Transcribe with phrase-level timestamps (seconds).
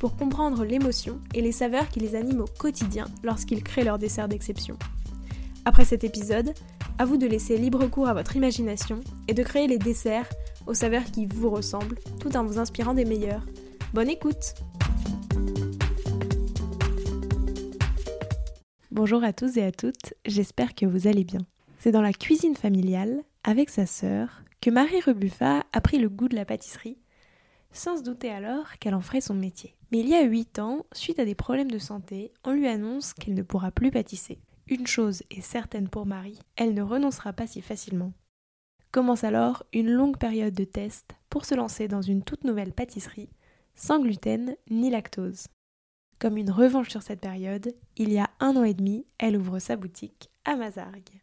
[0.00, 4.28] pour comprendre l'émotion et les saveurs qui les animent au quotidien lorsqu'ils créent leur dessert
[4.28, 4.78] d'exception.
[5.66, 6.54] Après cet épisode,
[6.98, 10.28] à vous de laisser libre cours à votre imagination et de créer les desserts
[10.66, 13.44] aux saveurs qui vous ressemblent tout en vous inspirant des meilleurs.
[13.92, 14.54] Bonne écoute
[18.90, 21.40] Bonjour à tous et à toutes, j'espère que vous allez bien.
[21.78, 26.28] C'est dans la cuisine familiale, avec sa sœur, que Marie Rebuffa a pris le goût
[26.28, 26.98] de la pâtisserie,
[27.72, 29.74] sans se douter alors qu'elle en ferait son métier.
[29.90, 33.12] Mais il y a 8 ans, suite à des problèmes de santé, on lui annonce
[33.12, 34.38] qu'elle ne pourra plus pâtisser.
[34.68, 38.12] Une chose est certaine pour Marie, elle ne renoncera pas si facilement.
[38.92, 43.30] Commence alors une longue période de test pour se lancer dans une toute nouvelle pâtisserie,
[43.74, 45.46] sans gluten ni lactose.
[46.20, 49.58] Comme une revanche sur cette période, il y a un an et demi, elle ouvre
[49.58, 51.20] sa boutique à Mazargues.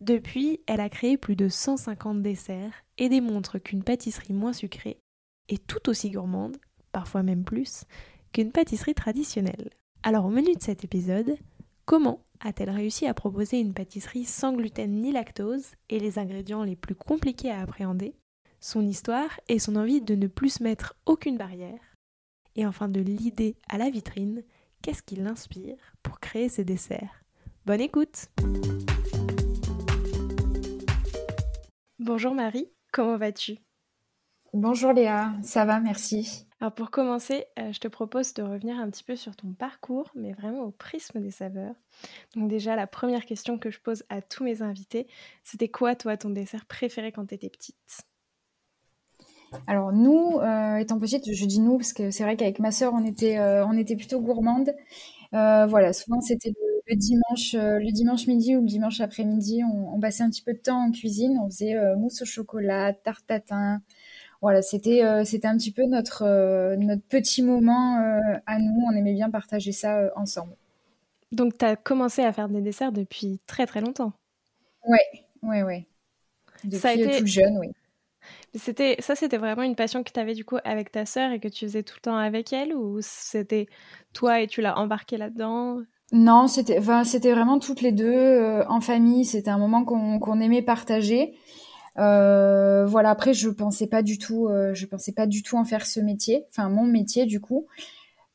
[0.00, 5.00] Depuis, elle a créé plus de 150 desserts et démontre qu'une pâtisserie moins sucrée
[5.48, 6.58] est tout aussi gourmande,
[6.96, 7.84] parfois même plus,
[8.32, 9.68] qu'une pâtisserie traditionnelle.
[10.02, 11.36] Alors au menu de cet épisode,
[11.84, 16.74] comment a-t-elle réussi à proposer une pâtisserie sans gluten ni lactose et les ingrédients les
[16.74, 18.14] plus compliqués à appréhender,
[18.60, 21.94] son histoire et son envie de ne plus mettre aucune barrière,
[22.54, 24.42] et enfin de l'idée à la vitrine,
[24.80, 27.24] qu'est-ce qui l'inspire pour créer ces desserts?
[27.66, 28.30] Bonne écoute!
[31.98, 33.65] Bonjour Marie, comment vas-tu?
[34.58, 36.46] Bonjour Léa, ça va, merci.
[36.62, 40.10] Alors pour commencer, euh, je te propose de revenir un petit peu sur ton parcours,
[40.14, 41.74] mais vraiment au prisme des saveurs.
[42.34, 45.08] Donc déjà, la première question que je pose à tous mes invités,
[45.44, 48.06] c'était quoi toi ton dessert préféré quand tu étais petite?
[49.66, 52.94] Alors nous, euh, étant petite, je dis nous parce que c'est vrai qu'avec ma sœur,
[52.94, 54.70] on était, euh, on était plutôt gourmande.
[55.32, 56.54] voilà, souvent c'était
[56.86, 60.54] le, dimanche, le dimanche midi ou le dimanche après-midi, on, on, passait un petit peu
[60.54, 63.82] de temps en cuisine, on faisait mousse au chocolat, tarte tatin,
[64.42, 68.84] voilà, c'était euh, c'était un petit peu notre euh, notre petit moment euh, à nous.
[68.86, 70.54] On aimait bien partager ça ensemble.
[71.32, 74.12] Donc, tu as commencé à faire des desserts depuis très très longtemps.
[74.86, 75.86] Ouais, ouais, ouais.
[76.64, 77.18] Depuis ça a été...
[77.18, 77.68] tout jeune, oui.
[78.54, 81.40] C'était ça, c'était vraiment une passion que tu avais du coup avec ta sœur et
[81.40, 83.66] que tu faisais tout le temps avec elle, ou c'était
[84.12, 85.80] toi et tu l'as embarqué là-dedans?
[86.12, 89.24] Non, c'était, enfin, c'était vraiment toutes les deux en famille.
[89.24, 91.36] C'était un moment qu'on aimait partager.
[91.98, 93.10] Euh, voilà.
[93.10, 96.00] Après, je pensais pas du tout, euh, je pensais pas du tout en faire ce
[96.00, 97.66] métier, enfin mon métier du coup.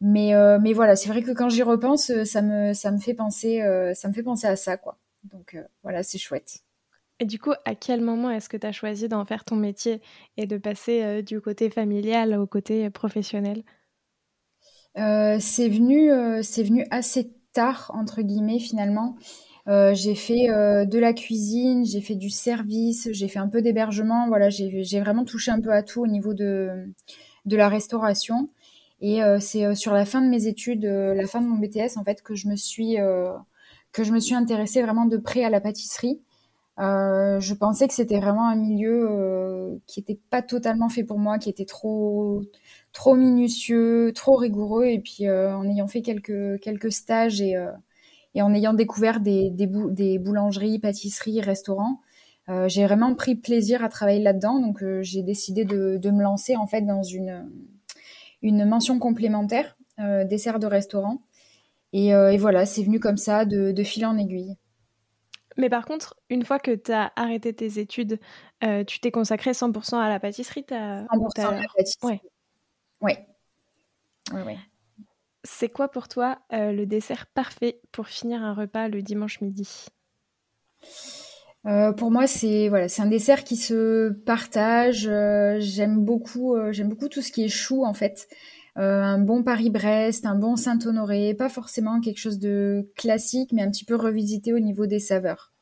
[0.02, 3.14] Mais euh, mais voilà, c'est vrai que quand j'y repense, ça me ça me fait
[3.14, 3.62] penser,
[3.96, 4.98] ça me fait penser à ça quoi.
[5.26, 6.60] Donc voilà, c'est chouette.
[7.20, 10.02] Et du coup, à quel moment est-ce que tu as choisi d'en faire ton métier
[10.38, 13.64] et de passer du côté familial au côté professionnel?
[14.96, 16.10] C'est venu,
[16.44, 19.18] c'est venu assez tard entre guillemets finalement.
[19.68, 23.62] Euh, j'ai fait euh, de la cuisine, j'ai fait du service, j'ai fait un peu
[23.62, 24.28] d'hébergement.
[24.28, 26.88] Voilà, j'ai vraiment touché un peu à tout au niveau de,
[27.46, 28.50] la restauration.
[29.02, 32.04] Et euh, c'est sur la fin de mes études, la fin de mon BTS, en
[32.04, 32.98] fait, que je me suis,
[33.92, 36.22] que je me suis intéressée vraiment de près à la pâtisserie.
[36.78, 41.50] je pensais que c'était vraiment un milieu qui n'était pas totalement fait pour moi, qui
[41.50, 42.42] était trop,
[42.94, 44.86] trop minutieux, trop rigoureux.
[44.86, 47.56] Et puis, en ayant fait quelques, quelques stages et
[48.34, 52.00] et en ayant découvert des, des, des boulangeries, pâtisseries, restaurants,
[52.50, 54.60] euh, j'ai vraiment pris plaisir à travailler là-dedans.
[54.60, 57.50] Donc, euh, j'ai décidé de, de, me lancer en fait dans une,
[58.42, 61.22] une mention complémentaire, euh, dessert de restaurant.
[61.94, 64.56] Et, et voilà, c'est venu comme ça, de, de fil en aiguille.
[65.58, 68.18] Mais par contre, une fois que tu as arrêté tes études,
[68.88, 72.08] tu t'es consacré 100% à la pâtisserie 100% à la pâtisserie.
[72.08, 72.22] Ouais.
[73.02, 73.28] Ouais.
[74.32, 74.58] Ouais, ouais.
[75.44, 79.88] C'est quoi pour toi euh, le dessert parfait pour finir un repas le dimanche midi?
[81.66, 85.08] Euh, pour moi, c'est voilà, c'est un dessert qui se partage.
[85.08, 88.28] Euh, j'aime beaucoup, j'aime beaucoup tout ce qui est chou en fait.
[88.76, 93.86] un bon Paris-Brest, un bon Saint-Honoré, pas forcément quelque chose de classique, mais un petit
[93.86, 95.54] peu revisité au niveau des saveurs.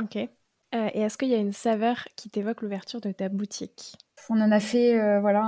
[0.00, 0.28] Ok.
[0.72, 3.96] Et est-ce qu'il y a une saveur qui t'évoque l'ouverture de ta boutique?
[4.30, 5.42] On en a fait, euh, voilà,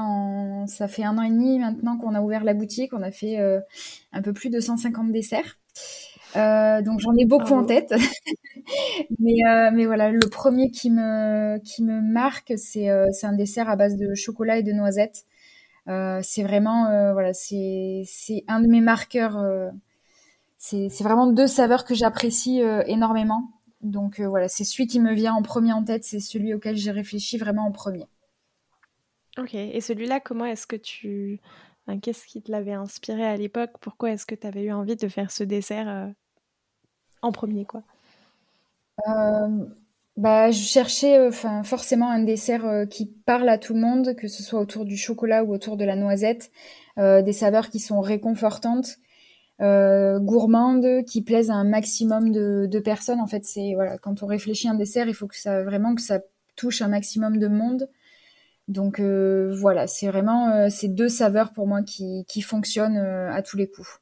[0.67, 2.93] ça fait un an et demi maintenant qu'on a ouvert la boutique.
[2.93, 3.61] On a fait euh,
[4.13, 5.59] un peu plus de 150 desserts.
[6.37, 7.95] Euh, donc j'en ai beaucoup en tête.
[9.21, 9.37] mais,
[9.73, 14.15] mais voilà, le premier qui me, qui me marque, c'est un dessert à base de
[14.15, 15.25] chocolat et de noisettes.
[15.87, 18.05] c'est vraiment, voilà, c'est
[18.49, 19.41] un de mes marqueurs.
[20.59, 23.51] c'est vraiment deux saveurs que j'apprécie énormément.
[23.85, 26.91] Donc voilà, c'est celui qui me vient en premier en tête, c'est celui auquel j'ai
[26.91, 28.07] réfléchi vraiment en premier.
[29.39, 31.41] Ok, et celui-là, comment est-ce que tu...
[32.01, 33.73] Qu'est-ce qui te l'avait inspiré à l'époque?
[33.81, 36.09] Pourquoi est-ce que tu avais eu envie de faire ce dessert euh,
[37.21, 37.83] en premier quoi?
[39.07, 39.67] Euh,
[40.17, 44.29] bah, Je cherchais euh, enfin forcément un dessert qui parle à tout le monde, que
[44.29, 46.51] ce soit autour du chocolat ou autour de la noisette,
[46.97, 48.99] des saveurs qui sont réconfortantes,
[50.21, 53.21] gourmandes, qui plaisent à un maximum de, de personnes.
[53.21, 55.95] En fait, c'est voilà, quand on réfléchit à un dessert, il faut que ça vraiment
[55.95, 56.21] que ça
[56.57, 57.89] touche un maximum de monde.
[58.69, 63.31] Donc euh, voilà, c'est vraiment euh, ces deux saveurs pour moi qui, qui fonctionnent euh,
[63.31, 64.01] à tous les coups.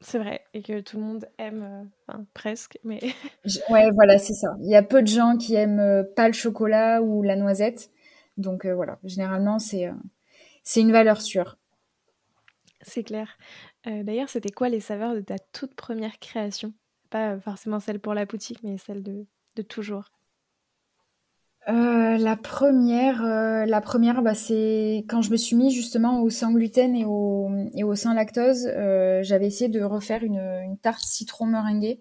[0.00, 1.90] C'est vrai, et que tout le monde aime,
[2.34, 3.00] presque, mais...
[3.70, 4.54] ouais, voilà, c'est ça.
[4.60, 7.90] Il y a peu de gens qui aiment pas le chocolat ou la noisette.
[8.36, 9.90] Donc voilà, généralement, c'est
[10.62, 11.56] c'est une valeur sûre.
[12.82, 13.38] C'est clair.
[13.86, 16.72] D'ailleurs, c'était quoi les saveurs de ta toute première création?
[17.08, 20.10] Pas forcément celle pour la boutique, mais celle de, de toujours.
[21.68, 26.30] Euh, la première, euh, la première, bah, c'est quand je me suis mis justement au
[26.30, 28.68] sans gluten et au, et au sans lactose.
[28.68, 32.00] Euh, j'avais essayé de refaire une, tarte citron meringuée.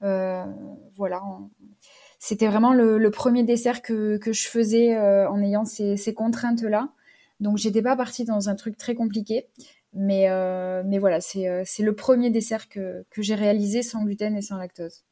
[0.00, 1.22] voilà,
[2.18, 6.90] c'était vraiment le, le, premier dessert que, que je faisais en ayant ces, ces contraintes-là.
[7.40, 9.46] Donc j'étais pas partie dans un truc très compliqué,
[9.92, 10.28] mais
[10.84, 14.56] mais voilà, c'est c'est le premier dessert que que j'ai réalisé sans gluten et sans
[14.56, 15.04] lactose.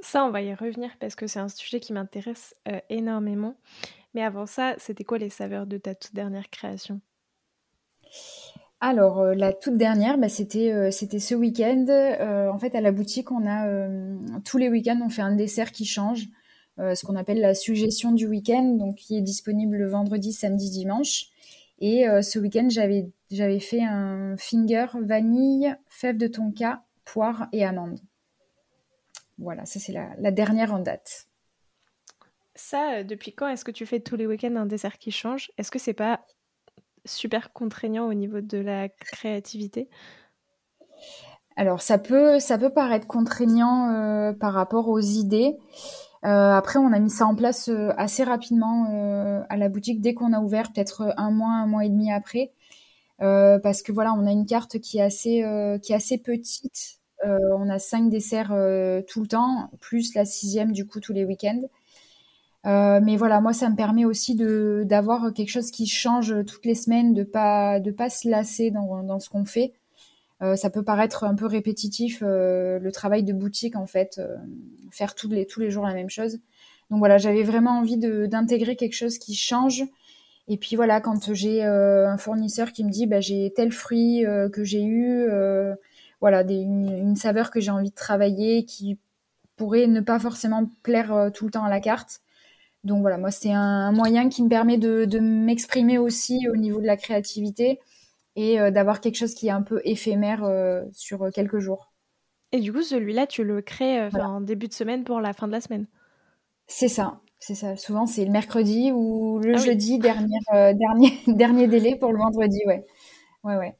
[0.00, 3.56] Ça, on va y revenir parce que c'est un sujet qui m'intéresse euh, énormément.
[4.14, 7.00] Mais avant ça, c'était quoi les saveurs de ta toute dernière création?
[8.80, 11.86] Alors, euh, la toute dernière, bah, c'était euh, c'était ce week-end.
[12.52, 13.66] en fait, à la boutique, on a
[14.44, 16.26] tous les week-ends, on fait un dessert qui change,
[16.78, 21.26] ce qu'on appelle la suggestion du week-end, donc qui est disponible le vendredi, samedi, dimanche.
[21.80, 28.00] Et ce week-end, j'avais j'avais fait un finger vanille, fève de tonka, poire et amande.
[29.38, 31.28] Voilà, ça c'est la, dernière en date.
[32.54, 35.52] Ça, euh, depuis quand est-ce que tu fais tous les week-ends un dessert qui change?
[35.58, 36.24] Est-ce que c'est pas
[37.04, 39.88] super contraignant au niveau de la créativité?
[41.56, 45.56] Alors ça peut, ça peut paraître contraignant euh, par rapport aux idées.
[46.24, 50.32] Euh, après, on a mis ça en place assez rapidement à la boutique dès qu'on
[50.32, 52.52] a ouvert, peut-être un mois, un mois et demi après,
[53.18, 55.44] parce que voilà, on a une carte qui est assez,
[55.82, 60.24] qui est assez petite euh, on a cinq desserts euh, tout le temps, plus la
[60.24, 61.62] sixième du coup tous les week-ends.
[62.66, 66.66] Euh, mais voilà, moi, ça me permet aussi de d'avoir quelque chose qui change toutes
[66.66, 69.72] les semaines, de pas de pas se lasser dans, dans ce qu'on fait.
[70.40, 74.20] Ça peut paraître un peu répétitif le travail de boutique en fait,
[74.92, 76.38] faire tous les tous les jours la même chose.
[76.90, 79.84] Donc voilà, j'avais vraiment envie d'intégrer quelque chose qui change.
[80.46, 84.62] Et puis voilà, quand j'ai un fournisseur qui me dit bah, j'ai tel fruit que
[84.62, 85.28] j'ai eu,
[86.20, 88.98] voilà, une, saveur que j'ai envie de travailler qui
[89.56, 92.20] pourrait ne pas forcément plaire euh, tout le temps à la carte.
[92.84, 96.86] Donc voilà, moi c'est un, moyen qui me permet de, m'exprimer aussi au niveau de
[96.86, 97.80] la créativité
[98.38, 101.92] et euh, d'avoir quelque chose qui est un peu éphémère euh, sur quelques jours.
[102.52, 105.52] Et du coup, celui-là, tu le crées en début de semaine pour la fin de
[105.52, 105.86] la semaine
[106.66, 107.76] C'est ça, c'est ça.
[107.76, 112.60] Souvent, c'est le mercredi ou le ah jeudi, dernier, dernier, dernier délai pour le vendredi,
[112.66, 112.86] ouais.
[113.44, 113.76] Ouais, ouais.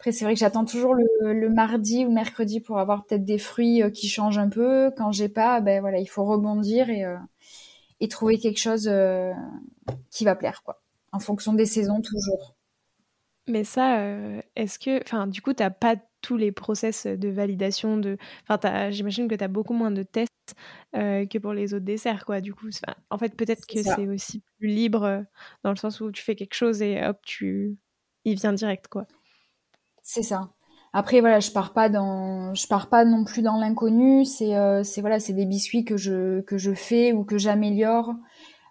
[0.00, 3.82] Après, c'est vrai que j'attends toujours le, mardi ou mercredi pour avoir peut-être des fruits
[3.82, 4.90] euh, qui changent un peu.
[4.96, 7.18] Quand j'ai pas, ben voilà, il faut rebondir et, euh,
[8.00, 9.30] et trouver quelque chose euh,
[10.10, 10.80] qui va plaire, quoi.
[11.12, 12.56] En fonction des saisons, toujours.
[13.50, 14.02] Mais ça,
[14.56, 18.90] est-ce que, enfin, du coup, tu n'as pas tous les process de validation de, enfin,
[18.90, 20.54] j'imagine que tu as beaucoup moins de tests
[20.92, 22.40] que pour les autres desserts, quoi.
[22.40, 22.68] Du coup,
[23.10, 25.24] en fait, peut-être que c'est aussi plus libre
[25.64, 27.76] dans le sens où tu fais quelque chose et hop, tu,
[28.24, 29.06] il vient direct, quoi.
[30.02, 30.50] C'est ça.
[30.92, 34.24] Après voilà, je pars pas dans, je pars pas non plus dans l'inconnu.
[34.24, 38.12] C'est, euh, c'est voilà, c'est des biscuits que je que je fais ou que j'améliore,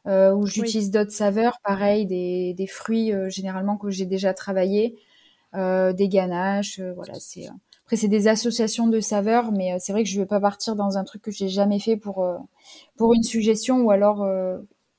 [0.08, 4.98] euh, ou j'utilise d'autres saveurs, pareil, des, des fruits euh, généralement que j'ai déjà travaillé,
[5.56, 7.14] euh, des ganaches, voilà.
[7.20, 7.48] C'est
[7.86, 11.00] après c'est des associations de saveurs, mais c'est vrai que je vais pas partir dans
[11.00, 12.24] un truc que j'ai jamais fait pour
[12.96, 14.28] pour une suggestion, ou alors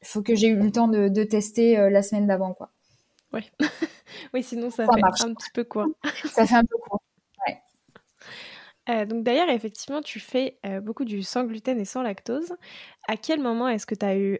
[0.02, 2.70] il faut que j'ai eu le temps de, de tester la semaine d'avant, quoi.
[3.32, 3.44] Ouais.
[4.34, 5.86] oui, sinon ça, fait un petit peu quoi.
[6.34, 7.00] ça fait un peu quoi.
[8.88, 12.54] Euh, donc d'ailleurs, effectivement, tu fais euh, beaucoup du sans gluten et sans lactose.
[13.08, 14.38] À quel moment est-ce que tu as eu euh,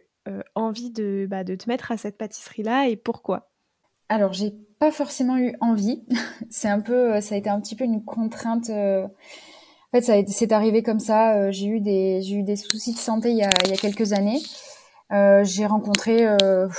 [0.55, 3.49] envie de, bah, de te mettre à cette pâtisserie-là et pourquoi?
[4.09, 6.03] Alors, j'ai pas forcément eu envie.
[6.49, 8.69] c'est un peu, ça a été un petit peu une contrainte.
[9.93, 11.51] En fait, ça c'est arrivé comme ça.
[11.51, 13.77] j'ai eu des, j'ai eu des soucis de santé il y a, il y a
[13.77, 14.39] quelques années.
[15.43, 16.25] j'ai rencontré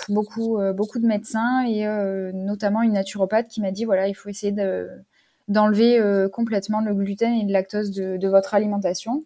[0.08, 1.84] beaucoup, beaucoup de médecins et
[2.32, 4.54] notamment une naturopathe qui m'a dit voilà, il faut essayer
[5.48, 6.00] d'enlever
[6.32, 9.24] complètement le gluten et le lactose de, votre alimentation,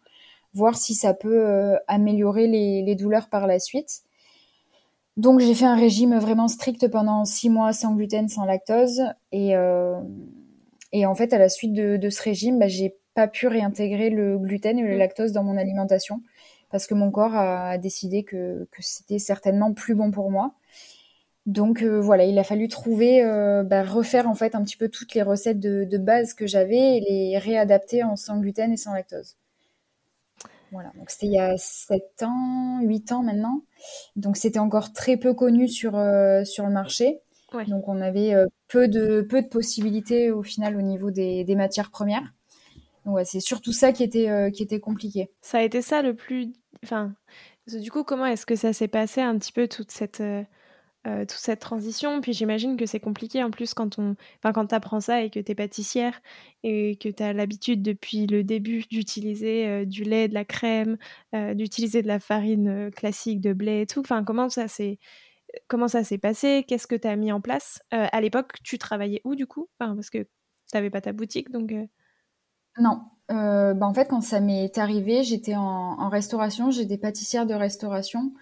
[0.52, 4.02] voir si ça peut améliorer les, douleurs par la suite.
[5.16, 9.02] Donc j'ai fait un régime vraiment strict pendant six mois sans gluten, sans lactose.
[9.32, 9.98] Et, euh,
[10.92, 14.38] et en fait, à la suite de, ce régime, bah, j'ai pas pu réintégrer le
[14.38, 14.98] gluten et le mm.
[14.98, 16.22] lactose dans mon alimentation
[16.70, 20.54] parce que mon corps a, décidé que, que c'était certainement plus bon pour moi.
[21.46, 24.88] Donc euh, voilà, il a fallu trouver, euh, bah, refaire en fait un petit peu
[24.88, 28.76] toutes les recettes de, de base que j'avais et les réadapter en sans gluten et
[28.76, 29.36] sans lactose.
[30.76, 33.62] Voilà, donc c'était il y a 7 ans, 8 ans maintenant.
[34.14, 37.22] Donc c'était encore très peu connu sur, euh, sur le marché.
[37.66, 41.54] Donc on avait euh, peu, de, peu de possibilités au final au niveau des, des
[41.54, 42.34] matières premières.
[43.06, 45.30] Donc c'est surtout ça qui était, euh, qui était compliqué.
[45.40, 46.52] Ça a été ça le plus...
[46.84, 47.14] Enfin,
[47.66, 50.22] du coup, comment est-ce que ça s'est passé un petit peu toute cette...
[51.06, 52.20] Euh, toute cette transition.
[52.20, 55.38] Puis j'imagine que c'est compliqué en plus quand on, enfin quand apprends ça et que
[55.38, 56.20] tu es pâtissière
[56.64, 60.96] et que tu as l'habitude depuis le début d'utiliser euh, du lait, de la crème,
[61.34, 64.00] euh, d'utiliser de la farine classique de blé et tout.
[64.00, 64.98] Enfin comment ça s'est
[65.68, 66.64] comment ça s'est passé?
[66.66, 67.80] Qu'est-ce que tu as mis en place?
[67.92, 69.68] À l'époque, tu travaillais où du coup?
[69.78, 70.28] Parce que tu
[70.74, 71.72] n'avais pas ta boutique donc.
[72.78, 73.02] Non.
[73.28, 78.32] Bah en fait, quand ça m'est arrivé, j'étais en, en restauration, j'étais pâtissière de restauration.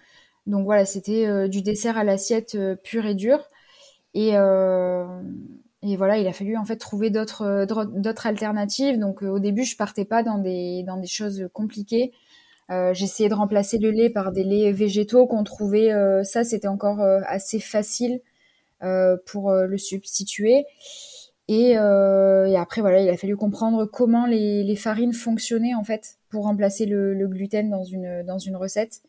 [0.47, 3.39] Donc voilà, c'était euh, du dessert à l'assiette euh, pur et dur.
[4.13, 5.05] Et, euh,
[5.81, 8.99] et voilà, il a fallu en fait trouver d'autres alternatives.
[8.99, 12.11] Donc au début, je partais pas dans des dans des choses compliquées.
[12.69, 15.91] J'essayais de remplacer le lait par des laits végétaux qu'on trouvait.
[16.23, 18.21] ça, c'était encore assez facile
[19.27, 20.65] pour le substituer.
[21.47, 26.45] Et, après, voilà, il a fallu comprendre comment les, les farines fonctionnaient en fait pour
[26.45, 29.01] remplacer le, le, gluten dans une dans une recette.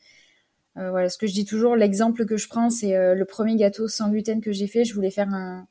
[0.78, 3.56] Euh, voilà, ce que je dis toujours, l'exemple que je prends, c'est euh, le premier
[3.56, 4.84] gâteau sans gluten que j'ai fait.
[4.84, 5.66] Je voulais faire un,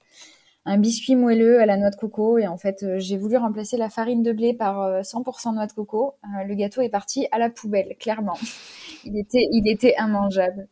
[0.77, 3.88] biscuit moelleux à la noix de coco et en fait euh, j'ai voulu remplacer la
[3.88, 6.15] farine de blé par 100% noix de coco.
[6.47, 8.38] le gâteau est parti à la poubelle, clairement.
[9.07, 10.67] Il était, il était immangeable.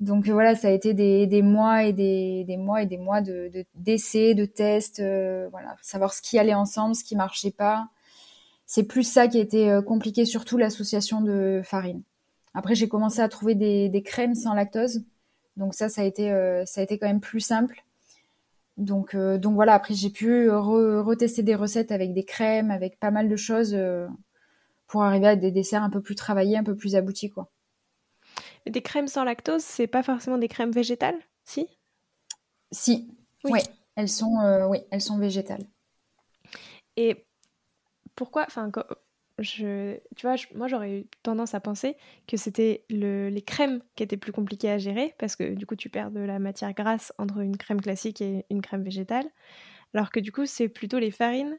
[0.00, 4.34] Donc voilà, ça a été des, mois et des, mois et des mois de d'essais,
[4.34, 7.88] de, tests, voilà, savoir ce qui allait ensemble, ce qui marchait pas.
[8.66, 12.02] C'est plus ça qui a été compliqué, surtout l'association de farine.
[12.54, 15.04] Après, j'ai commencé à trouver des, crèmes sans lactose.
[15.56, 17.84] Donc ça, ça a été, euh, ça a été quand même plus simple.
[18.76, 23.10] Donc, euh, donc voilà, après, j'ai pu retester des recettes avec des crèmes, avec pas
[23.10, 24.08] mal de choses euh,
[24.86, 27.30] pour arriver à des desserts un peu plus travaillés, un peu plus aboutis.
[27.30, 27.50] Quoi.
[28.64, 31.68] Mais des crèmes sans lactose, c'est pas forcément des crèmes végétales, si?
[32.72, 33.10] Si,
[33.44, 33.60] oui.
[33.96, 34.36] elles, sont,
[34.68, 35.64] oui elles sont végétales.
[36.96, 37.26] Et
[38.14, 38.70] pourquoi, enfin,
[39.42, 44.02] je, tu vois, moi j'aurais eu tendance à penser que c'était le, les crèmes qui
[44.02, 47.12] étaient plus compliquées à gérer parce que du coup tu perds de la matière grasse
[47.18, 49.26] entre une crème classique et une crème végétale,
[49.94, 51.56] alors que du coup c'est plutôt les farines.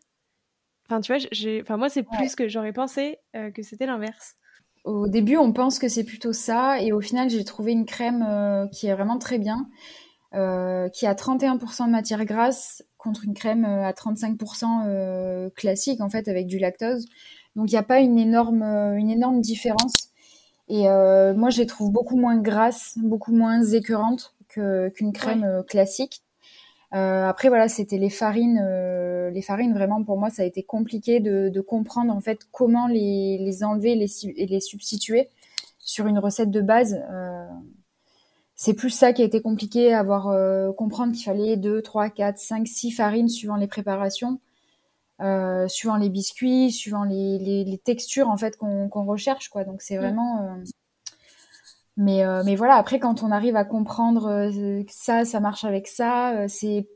[0.88, 4.36] Enfin, tu vois, j'ai, enfin moi c'est plus que j'aurais pensé euh, que c'était l'inverse.
[4.84, 8.26] Au début, on pense que c'est plutôt ça, et au final, j'ai trouvé une crème
[8.28, 9.70] euh, qui est vraiment très bien,
[10.34, 16.28] euh, qui a 31% de matière grasse contre une crème à 35% classique en fait
[16.28, 17.06] avec du lactose.
[17.56, 20.10] Donc il n'y a pas une énorme, euh, une énorme différence.
[20.70, 25.64] Et euh, moi, je les trouve beaucoup moins grasses, beaucoup moins écœurantes qu'une crème euh,
[25.64, 26.24] classique.
[26.92, 28.62] après, voilà, c'était les farines.
[29.34, 33.38] les farines, vraiment, pour moi, ça a été compliqué de, comprendre en fait comment les,
[33.38, 35.30] les enlever les, et les substituer
[35.80, 37.02] sur une recette de base.
[38.56, 40.24] c'est plus ça qui a été compliqué, avoir
[40.76, 44.40] comprendre qu'il fallait 2, 3, 4, 5, 6 farines suivant les préparations.
[45.22, 49.64] Euh, suivant les biscuits, suivant les, textures en fait qu'on recherche quoi.
[49.64, 50.00] Donc c'est mm.
[50.00, 50.44] vraiment.
[50.44, 50.64] Euh,
[51.98, 55.88] mais, euh, mais voilà, après quand on arrive à comprendre que ça, ça marche avec
[55.88, 56.88] ça, c'est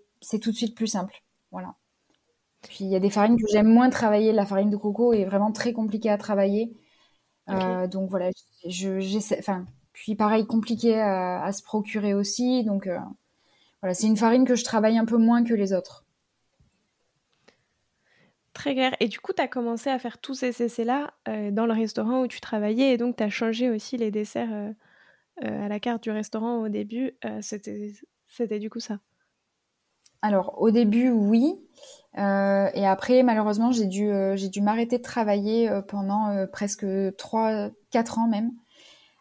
[0.42, 1.22] tout de suite plus simple.
[1.52, 1.76] Voilà.
[2.64, 4.32] Puis il y a des farines que j'aime moins travailler.
[4.32, 6.76] La farine de coco est vraiment très compliquée à travailler.
[7.48, 8.32] donc voilà,
[8.66, 9.38] j'essaie.
[9.40, 12.64] enfin, puis pareil, compliqué à, à, se procurer aussi.
[12.64, 12.90] Donc
[13.82, 16.05] voilà, c'est une farine que je travaille un peu moins que les autres.
[18.56, 18.96] Très clair.
[19.02, 22.22] Et du coup, tu as commencé à faire tous ces essais-là euh, dans le restaurant
[22.22, 24.72] où tu travaillais et donc tu as changé aussi les desserts euh,
[25.44, 27.18] euh, à la carte du restaurant au début.
[27.42, 29.00] C'était du coup ça
[30.22, 31.54] Alors, au début, oui.
[32.18, 34.10] et après, malheureusement, j'ai dû,
[34.62, 38.52] m'arrêter de travailler pendant presque 3-4 ans même.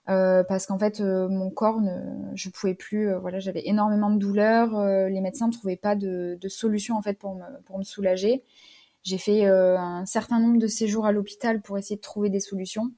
[0.07, 3.13] parce qu'en fait, mon corps, ne, je pouvais plus.
[3.17, 4.81] voilà, j'avais énormément de douleurs.
[5.09, 8.45] les médecins ne trouvaient pas de, solution en fait pour me soulager.
[9.05, 12.41] J'ai fait euh, un certain nombre de séjours à l'hôpital pour essayer de trouver des
[12.41, 12.91] solutions.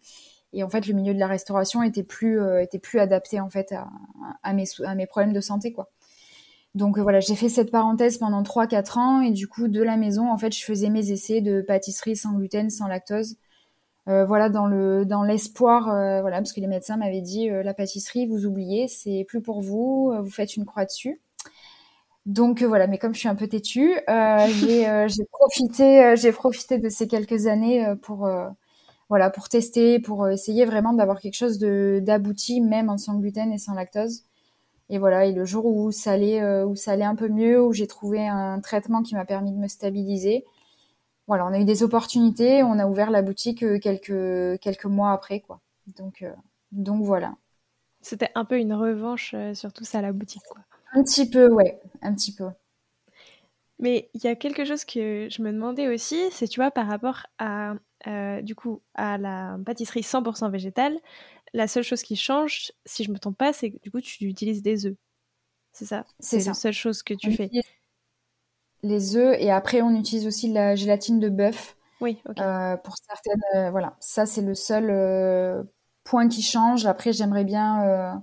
[0.55, 3.73] Et en fait, le milieu de la restauration était plus, était plus adapté en fait
[3.73, 3.89] à,
[4.43, 5.91] à, mes, à mes problèmes de santé, quoi.
[6.77, 10.31] Donc voilà, j'ai fait cette parenthèse pendant 3-4 ans et du coup de la maison,
[10.31, 13.37] en fait, je faisais mes essais de pâtisserie sans gluten, sans lactose.
[14.09, 17.63] Euh, voilà, dans le dans l'espoir, euh, voilà, parce que les médecins m'avaient dit euh,
[17.65, 21.21] la pâtisserie, vous oubliez, c'est plus pour vous, vous faites une croix dessus.
[22.27, 27.09] Donc voilà, mais comme je suis un peu têtue, j'ai profité, j'ai profité de ces
[27.09, 28.29] quelques années pour
[29.09, 33.53] voilà pour tester, pour essayer vraiment d'avoir quelque chose de d'abouti, même en sans gluten
[33.53, 34.25] et sans lactose.
[34.89, 37.61] Et voilà, et le jour où ça allait, euh, où ça allait un peu mieux,
[37.63, 40.45] où j'ai trouvé un traitement qui m'a permis de me stabiliser,
[41.29, 45.13] voilà, on a eu des opportunités, on a ouvert la boutique euh, quelques quelques mois
[45.13, 45.61] après, quoi.
[45.99, 46.33] Donc euh,
[46.73, 47.37] donc voilà.
[48.03, 50.63] C'était un peu une revanche sur tout ça la boutique, quoi.
[50.97, 52.49] Un petit peu, ouais, un petit peu.
[53.79, 56.87] Mais il y a quelque chose que je me demandais aussi, c'est tu vois par
[56.89, 57.75] rapport à
[58.43, 60.97] du coup à la pâtisserie 100% végétale,
[61.53, 64.25] la seule chose qui change, si je me trompe pas, c'est que du coup, tu
[64.25, 64.97] utilises des œufs.
[65.73, 66.05] C'est ça?
[66.21, 67.51] C'est la seule chose que tu fais.
[68.83, 71.77] Les œufs et après, on utilise aussi la gélatine de bœuf.
[72.01, 72.39] Oui, ok.
[72.41, 75.63] Euh, pour certaines, euh, voilà, ça c'est le seul euh,
[76.05, 76.87] point qui change.
[76.87, 78.23] Après, j'aimerais bien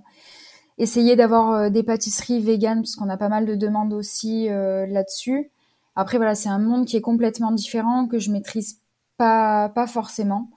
[0.78, 5.50] essayer d'avoir des pâtisseries véganes parce qu'on a pas mal de demandes aussi là-dessus.
[5.96, 8.80] Après, voilà, c'est un monde qui est complètement différent que je maîtrise
[9.16, 10.50] pas, pas forcément.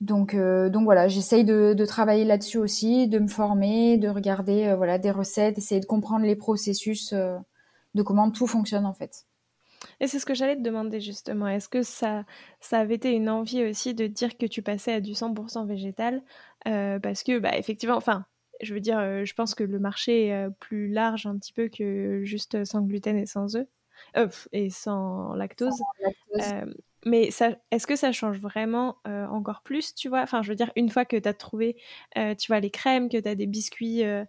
[0.00, 4.76] Donc, euh, donc voilà, j'essaye de, travailler là-dessus aussi, de me former, de regarder euh,
[4.76, 7.36] voilà des recettes, essayer de comprendre les processus euh,
[7.94, 9.26] de comment tout fonctionne en fait.
[10.00, 11.48] Et c'est ce que j'allais te demander justement.
[11.48, 12.24] Est-ce que ça,
[12.60, 16.22] ça avait été une envie aussi de dire que tu passais à du 100% végétal
[16.64, 18.24] Parce que, bah, effectivement, enfin,
[18.62, 22.20] je veux dire, je pense que le marché est plus large un petit peu que
[22.24, 24.48] juste sans gluten et sans œufs.
[24.52, 25.70] et sans lactose.
[25.72, 26.74] Sans lactose.
[27.06, 27.30] Mais
[27.70, 30.20] est-ce que ça change vraiment euh, encore plus, tu vois?
[30.22, 31.76] Enfin, je veux dire, une fois que tu as trouvé,
[32.16, 34.24] euh, tu vois, les crèmes, que tu as des biscuits euh,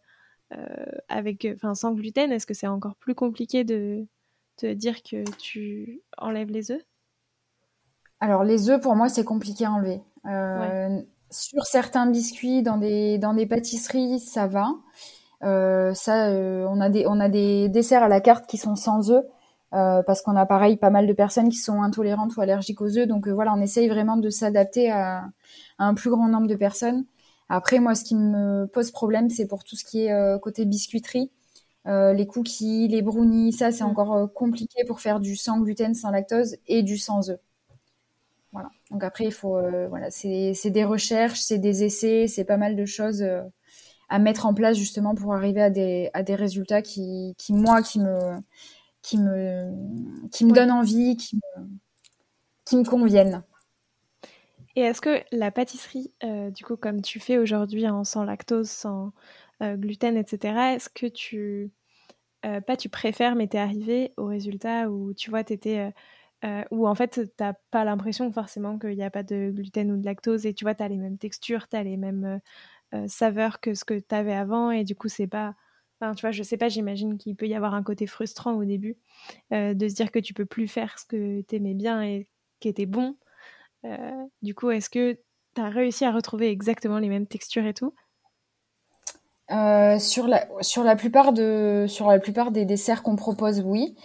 [1.07, 4.05] avec, enfin, sans gluten, est-ce que c'est encore plus compliqué de
[4.57, 6.83] te dire que tu enlèves les œufs?
[8.19, 10.01] Alors, les œufs, pour moi, c'est compliqué à enlever.
[11.31, 14.69] Sur certains biscuits, dans des, dans des pâtisseries, ça va.
[15.41, 19.25] ça, on, a des, on a des desserts à la carte qui sont sans œufs.
[19.75, 22.97] Euh, parce qu'on a pareil pas mal de personnes qui sont intolérantes ou allergiques aux
[22.97, 23.07] œufs.
[23.07, 25.29] Donc euh, voilà, on essaye vraiment de s'adapter à,
[25.77, 27.05] un plus grand nombre de personnes.
[27.49, 30.65] Après, moi, ce qui me pose problème, c'est pour tout ce qui est euh, côté
[30.65, 31.31] biscuiterie.
[31.85, 33.87] les cookies, les brownies, ça, c'est mm.
[33.87, 37.39] encore compliqué pour faire du sans gluten, sans lactose et du sans œufs.
[38.91, 42.85] Donc après, il faut, voilà, c'est des recherches, c'est des essais, c'est pas mal de
[42.85, 43.23] choses
[44.09, 47.81] à mettre en place justement pour arriver à des, à des résultats qui, qui moi,
[47.83, 48.39] qui me,
[49.01, 49.71] qui me,
[50.31, 51.67] qui me donnent envie, qui me,
[52.65, 53.43] qui me conviennent.
[54.75, 58.69] Et est-ce que la pâtisserie, euh, du coup, comme tu fais aujourd'hui, en sans lactose,
[58.69, 59.11] sans
[59.61, 61.71] euh, gluten, etc., est-ce que tu,
[62.45, 65.91] euh, pas tu préfères, mais t'es arrivé au résultat où tu vois, t'étais,
[66.71, 70.05] où en fait, t'as pas l'impression forcément qu'il n'y a pas de gluten ou de
[70.05, 72.39] lactose et tu vois, t'as les mêmes textures, t'as les mêmes
[73.07, 75.55] saveurs que ce que t'avais avant et du coup, c'est pas
[76.01, 78.63] Enfin, tu vois, je sais pas, j'imagine qu'il peut y avoir un côté frustrant au
[78.63, 78.97] début
[79.51, 82.27] euh, de se dire que tu peux plus faire ce que tu aimais bien et
[82.59, 83.17] qui était bon.
[83.85, 85.19] Euh, du coup, est-ce que
[85.55, 87.93] tu as réussi à retrouver exactement les mêmes textures et tout?
[89.51, 93.95] Euh, sur, la, sur, la plupart de, sur la plupart des desserts qu'on propose, oui.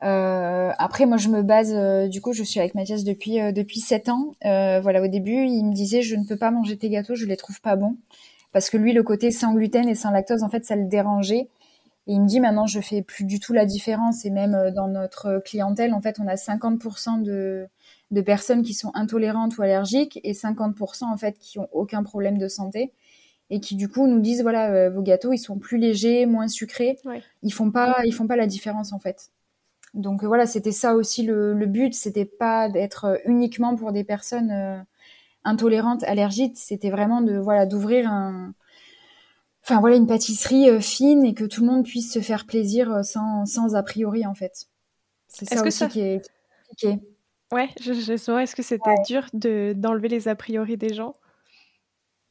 [0.00, 1.72] Après, moi, je me base,
[2.08, 4.34] du coup, je suis avec Mathias depuis, depuis 7 ans.
[4.42, 7.36] voilà, au début, il me disait, je ne peux pas manger tes gâteaux, je les
[7.36, 7.96] trouve pas bons
[8.56, 11.50] parce que lui, le côté sans gluten et sans lactose, en fait, ça le dérangeait.
[12.06, 14.24] Et il me dit maintenant, je fais plus du tout la différence.
[14.24, 17.66] Et même euh, dans notre clientèle, en fait, on a 50% de,
[18.12, 22.38] de personnes qui sont intolérantes ou allergiques et 50% en fait qui ont aucun problème
[22.38, 22.92] de santé
[23.50, 26.48] et qui du coup nous disent voilà euh, vos gâteaux ils sont plus légers, moins
[26.48, 26.98] sucrés,
[27.42, 29.30] ils font pas ils font pas la différence en fait.
[29.96, 34.04] Donc euh, voilà c'était ça aussi le, le but c'était pas d'être uniquement pour des
[34.04, 34.84] personnes
[35.46, 38.52] intolérante, allergique, c'était vraiment de voilà d'ouvrir un,
[39.62, 42.92] enfin voilà une pâtisserie euh, fine et que tout le monde puisse se faire plaisir
[42.92, 44.66] euh, sans, sans a priori en fait.
[45.28, 46.22] C'est ça aussi qui est
[46.68, 47.00] compliqué.
[47.52, 48.42] Ouais, je, je saurais.
[48.42, 51.14] Est-ce que c'était dur de d'enlever les a priori des gens?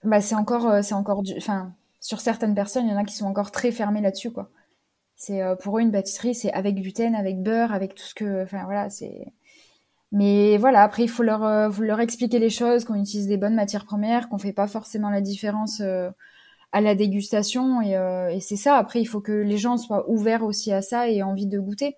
[0.03, 3.15] Bah c'est encore euh, c'est encore enfin sur certaines personnes, il y en a qui
[3.15, 4.49] sont encore très fermées là-dessus quoi.
[5.25, 8.63] C'est pour eux une pâtisserie, c'est avec gluten, avec beurre, avec tout ce que, enfin
[8.65, 9.33] voilà, c'est
[10.15, 13.85] mais voilà, après, il faut leur, euh, expliquer les choses, qu'on utilise des bonnes matières
[13.85, 16.09] premières, qu'on fait pas forcément la différence euh,
[16.71, 17.81] à la dégustation.
[17.81, 18.77] Euh, et, c'est ça.
[18.77, 21.59] Après, il faut que les gens soient ouverts aussi à ça et aient envie de
[21.59, 21.97] goûter.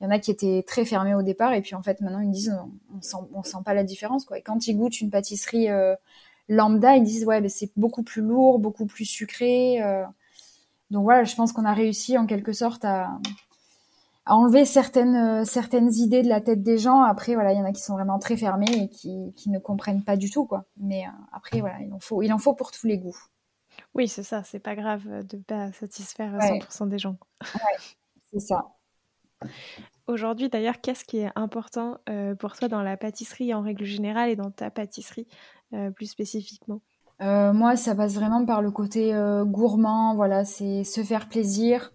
[0.00, 2.20] Il y en a qui étaient très fermés au départ et puis en fait maintenant
[2.20, 2.56] ils disent
[2.96, 4.38] on, sent, on sent pas la différence quoi.
[4.38, 5.68] Et quand ils goûtent une pâtisserie
[6.48, 9.82] lambda, ils disent ouais, c'est beaucoup plus lourd, beaucoup plus sucré.
[10.90, 13.18] Donc voilà, je pense qu'on a réussi en quelque sorte à,
[14.26, 17.02] à enlever certaines certaines idées de la tête des gens.
[17.02, 19.58] Après voilà, il y en a qui sont vraiment très fermés et qui, qui ne
[19.58, 20.64] comprennent pas du tout quoi.
[20.76, 23.18] Mais après voilà, il en faut il en faut pour tous les goûts.
[23.94, 27.16] Oui, c'est ça, c'est pas grave de pas satisfaire 100% des gens.
[27.54, 27.78] Ouais,
[28.32, 28.66] c'est ça.
[30.06, 34.28] Aujourd'hui, d'ailleurs, qu'est-ce qui est important euh, pour toi dans la pâtisserie en règle générale
[34.28, 35.26] et dans ta pâtisserie
[35.72, 36.80] euh, plus spécifiquement?
[37.22, 40.14] Euh, Moi, ça passe vraiment par le côté gourmand.
[40.14, 41.92] Voilà, c'est se faire plaisir,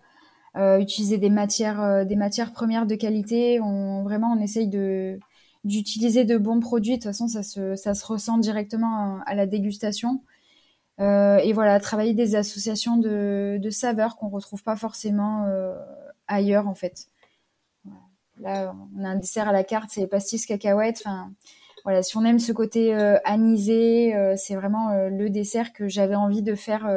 [0.55, 3.59] utiliser des matières, des matières premières de qualité.
[3.59, 4.67] Vraiment, on essaye
[5.63, 6.93] d'utiliser de bons produits.
[6.93, 10.23] De toute façon, ça se, ressent directement à la dégustation.
[10.99, 15.47] et voilà, travailler des associations de, saveurs qu'on retrouve pas forcément
[16.27, 17.07] ailleurs en fait.
[18.39, 21.03] Là, on a un dessert à la carte, c'est pastis cacahuètes.
[21.85, 25.87] Voilà, si on aime ce côté euh, anisé, euh, c'est vraiment euh, le dessert que
[25.87, 26.89] j'avais envie de faire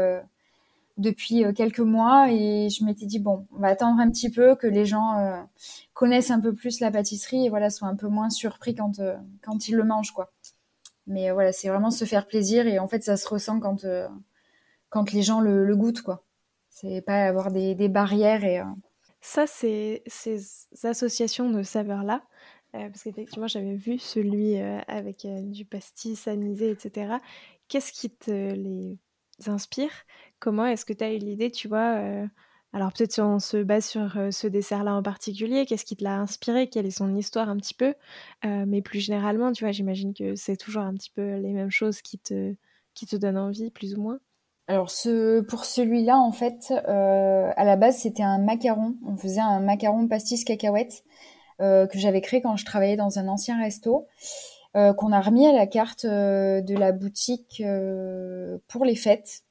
[0.96, 2.32] depuis quelques mois.
[2.32, 5.46] Et je m'étais dit bon, on va attendre un petit peu que les gens
[5.92, 9.00] connaissent un peu plus la pâtisserie et voilà, soient un peu moins surpris quand
[9.42, 10.32] quand ils le mangent, quoi.
[11.06, 13.86] Mais voilà, c'est vraiment se faire plaisir et en fait, ça se ressent quand
[14.88, 16.24] quand les gens le, goûtent, quoi.
[16.70, 18.62] C'est pas avoir des, des barrières et
[19.20, 20.40] ça, c'est ces
[20.84, 22.22] associations de saveurs-là,
[22.74, 27.14] euh, parce qu'effectivement, j'avais vu celui euh, avec euh, du pastis anisé, etc.
[27.68, 28.98] Qu'est-ce qui te les
[29.46, 29.90] inspire?
[30.38, 32.00] Comment est-ce que tu as eu l'idée, tu vois
[32.72, 36.18] Alors peut-être si on se base sur ce dessert-là en particulier, qu'est-ce qui te l'a
[36.18, 36.68] inspiré?
[36.68, 37.94] Quelle est son histoire un petit peu?
[38.44, 42.00] Mais plus généralement, tu vois, j'imagine que c'est toujours un petit peu les mêmes choses
[42.02, 42.54] qui te,
[42.94, 44.18] qui te donnent envie, plus ou moins.
[44.66, 48.96] Alors ce, pour celui-là, en fait, à la base, c'était un macaron.
[49.06, 51.04] On faisait un macaron pastis cacahuète
[51.58, 54.06] que j'avais créé quand je travaillais dans un ancien resto,
[54.76, 57.62] euh, qu'on a remis à la carte de la boutique
[58.68, 59.42] pour les fêtes.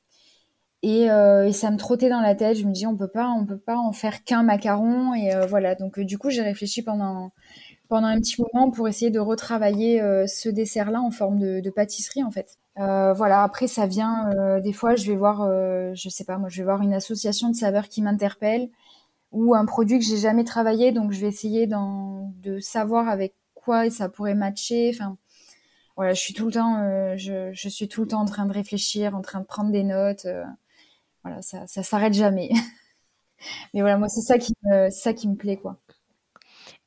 [0.83, 2.57] Et, ça me trottait dans la tête.
[2.57, 5.13] Je me dis, on peut pas, on peut pas en faire qu'un macaron.
[5.13, 5.75] Et voilà.
[5.75, 7.31] Donc du coup, j'ai réfléchi pendant
[7.89, 12.23] pendant un petit moment pour essayer de retravailler ce dessert-là en forme de, de pâtisserie,
[12.23, 12.57] en fait.
[12.79, 16.37] Euh, voilà, après ça vient euh, des fois je vais voir euh, je sais pas
[16.37, 18.69] moi je vais voir une association de saveurs qui m'interpelle
[19.31, 23.89] ou un produit que j'ai jamais travaillé donc je vais essayer de savoir avec quoi
[23.89, 25.17] ça pourrait matcher enfin
[25.95, 28.53] voilà, je suis tout le temps je, je, suis tout le temps en train de
[28.53, 30.27] réfléchir, en train de prendre des notes
[31.23, 32.49] voilà, ça ça s'arrête jamais.
[33.73, 35.77] Mais voilà, moi c'est ça qui me ça qui me plaît quoi.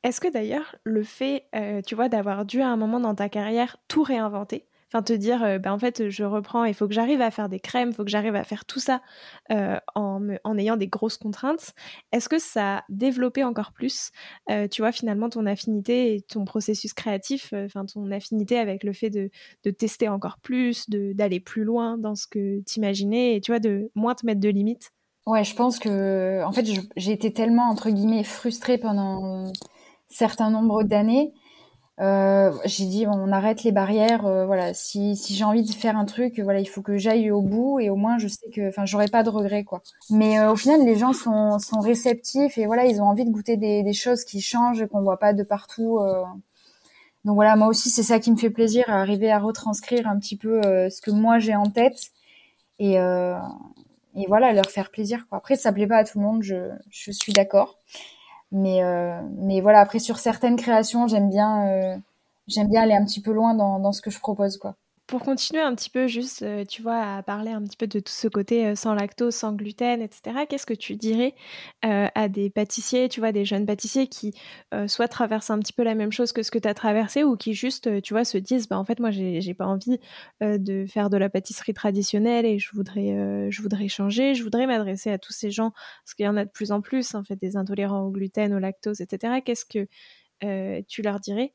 [0.03, 1.45] Est-ce que d'ailleurs le fait
[1.85, 5.41] tu vois d'avoir dû à un moment dans ta carrière tout réinventer Enfin, te dire,
[5.41, 7.95] euh, bah, en fait, je reprends, il faut que j'arrive à faire des crèmes, il
[7.95, 9.01] faut que j'arrive à faire tout ça
[9.49, 11.71] euh, en, ayant des grosses contraintes.
[12.11, 14.11] Est-ce que ça a développé encore plus,
[14.49, 18.91] euh, tu vois, finalement, ton affinité et ton processus créatif, enfin, ton affinité avec le
[18.91, 19.29] fait de,
[19.63, 23.59] de tester encore plus, d'aller plus loin dans ce que tu imaginais et, tu vois,
[23.59, 24.91] de moins te mettre de limites?
[25.25, 26.65] Ouais, je pense que, en fait,
[26.97, 29.53] j'ai été tellement, entre guillemets, frustrée pendant un
[30.09, 31.31] certain nombre d'années
[32.01, 34.25] euh, j'ai dit on arrête les barrières.
[34.25, 37.31] Euh, voilà, si, si j'ai envie de faire un truc, voilà, il faut que j'aille
[37.31, 39.81] au bout et au moins je sais que, enfin, j'aurai pas de regrets quoi.
[40.09, 43.31] Mais euh, au final, les gens sont, sont réceptifs et voilà, ils ont envie de
[43.31, 45.99] goûter des, des choses qui changent, qu'on voit pas de partout.
[47.25, 50.37] Donc voilà, moi aussi c'est ça qui me fait plaisir, arriver à retranscrire un petit
[50.37, 52.11] peu ce que moi j'ai en tête
[52.79, 52.97] et
[54.15, 55.37] et voilà, leur faire plaisir quoi.
[55.37, 57.77] Après, ça plaît pas à tout le monde, je, je suis d'accord.
[58.51, 61.97] Mais, euh, mais voilà, après sur certaines créations, j'aime bien, euh,
[62.47, 64.75] j'aime bien aller un petit peu loin dans, dans ce que je propose, quoi.
[65.11, 67.99] Pour continuer un petit peu, juste, euh, tu vois, à parler un petit peu de
[67.99, 71.35] tout ce côté euh, sans lactose, sans gluten, etc., qu'est-ce que tu dirais
[71.83, 74.33] euh, à des pâtissiers, tu vois, des jeunes pâtissiers qui
[74.87, 77.35] soit traversent un petit peu la même chose que ce que tu as traversé ou
[77.35, 79.99] qui juste, tu vois, se disent, bah, en fait, moi, j'ai pas envie
[80.39, 85.11] de faire de la pâtisserie traditionnelle et je voudrais, je voudrais changer, je voudrais m'adresser
[85.11, 85.71] à tous ces gens,
[86.05, 88.53] parce qu'il y en a de plus en plus, en fait, des intolérants au gluten,
[88.53, 89.41] au lactose, etc.
[89.43, 89.87] Qu'est-ce que
[90.87, 91.53] tu leur dirais?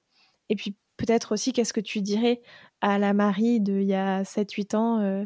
[0.51, 2.43] Et puis, peut-être aussi, qu'est-ce que tu dirais
[2.81, 5.25] à la Marie d'il y a 7-8 ans, euh,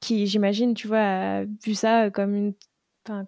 [0.00, 2.54] qui, j'imagine, tu vois, a vu ça comme une,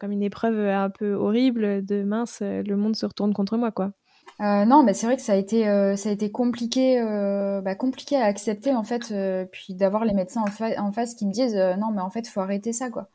[0.00, 3.92] comme une épreuve un peu horrible de mince, le monde se retourne contre moi, quoi?
[4.40, 7.00] Euh, non, mais c'est vrai que ça a été, euh, ça a été compliqué,
[7.62, 9.12] bah, compliqué à accepter en fait,
[9.52, 12.40] puis d'avoir les médecins en, en, face qui me disent non, mais en fait, faut
[12.40, 13.08] arrêter ça, quoi.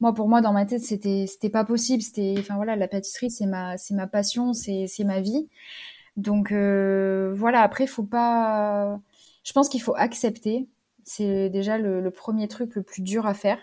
[0.00, 2.02] Moi, pour moi, dans ma tête, c'était, c'était pas possible.
[2.02, 5.48] C'était, enfin voilà, la pâtisserie, c'est ma, c'est ma passion, c'est ma vie.
[6.16, 7.62] Donc voilà.
[7.62, 9.00] Après, il faut pas
[9.46, 10.68] je pense qu'il faut accepter.
[11.04, 13.58] C'est déjà le, premier truc le plus dur à faire.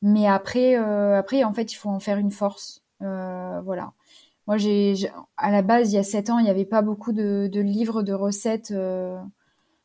[0.00, 2.82] Mais après, euh, après, en fait, il faut en faire une force.
[3.02, 3.92] Euh, voilà.
[4.46, 4.94] Moi, j'ai,
[5.36, 8.02] à la base, il y a sept ans, il n'y avait pas beaucoup de, livres
[8.02, 9.20] de recettes euh,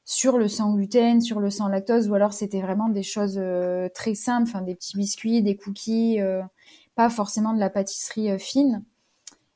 [0.05, 3.39] sur le sans gluten, sur le sans lactose, ou alors c'était vraiment des choses
[3.93, 6.19] très simples, des petits biscuits, des cookies,
[6.95, 8.83] pas forcément de la pâtisserie fine.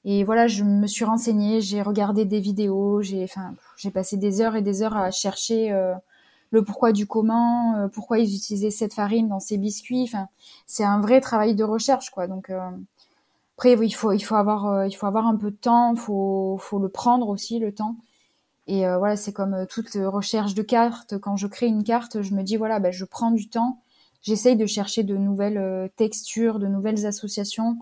[0.03, 4.41] Et voilà, je me suis renseignée, j'ai regardé des vidéos, j'ai, enfin, j'ai passé des
[4.41, 5.93] heures et des heures à chercher euh,
[6.51, 10.03] le pourquoi du comment, euh, pourquoi ils utilisaient cette farine dans ces biscuits.
[10.03, 10.27] Enfin,
[10.65, 12.27] c'est un vrai travail de recherche, quoi.
[12.27, 12.59] Donc euh,
[13.57, 16.79] après, il faut, il faut avoir, il faut avoir un peu de temps, faut, faut
[16.79, 17.95] le prendre aussi le temps.
[18.67, 21.19] Et voilà, c'est comme toute recherche de carte.
[21.19, 23.81] Quand je crée une carte, je me dis voilà, ben, je prends du temps,
[24.21, 27.77] j'essaye de chercher de nouvelles textures, de nouvelles associations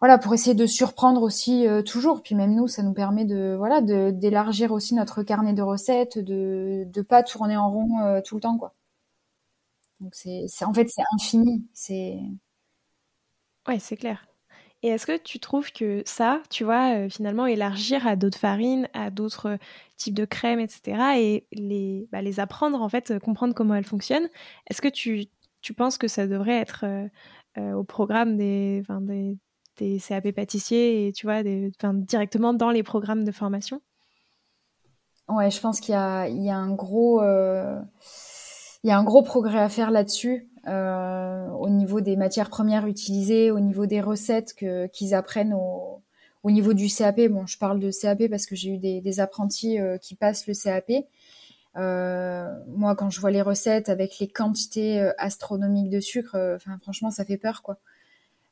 [0.00, 2.22] voilà pour essayer de surprendre aussi euh, toujours.
[2.22, 6.84] Puis même nous ça nous permet de voilà d'élargir aussi notre carnet de recettes de
[6.86, 8.74] de pas tourner en rond euh, tout le temps quoi.
[10.00, 11.66] Donc c'est en fait c'est infini.
[11.74, 12.18] C'est
[13.68, 14.26] ouais c'est clair.
[14.82, 18.88] Et est-ce que tu trouves que ça, tu vois, euh, finalement, élargir à d'autres farines,
[18.94, 19.58] à d'autres
[19.96, 24.28] types de crèmes, etc., et les, bah, les apprendre, en fait, comprendre comment elles fonctionnent,
[24.70, 25.26] est-ce que tu,
[25.62, 26.84] tu penses que ça devrait être
[27.56, 29.36] au programme des, des,
[29.78, 33.80] des CAP pâtissiers et tu vois, directement dans les programmes de formation
[35.28, 37.78] Ouais, je pense qu'il y a, un gros, euh,
[38.82, 42.86] il y a un gros progrès à faire là-dessus euh, au niveau des matières premières
[42.86, 46.02] utilisées, au niveau des recettes que, qu'ils apprennent au,
[46.44, 47.20] au niveau du CAP.
[47.28, 50.46] Bon, je parle de CAP parce que j'ai eu des, des apprentis euh, qui passent
[50.46, 51.04] le CAP.
[51.74, 57.26] moi, quand je vois les recettes avec les quantités astronomiques de sucre, enfin, franchement, ça
[57.26, 57.76] fait peur, quoi.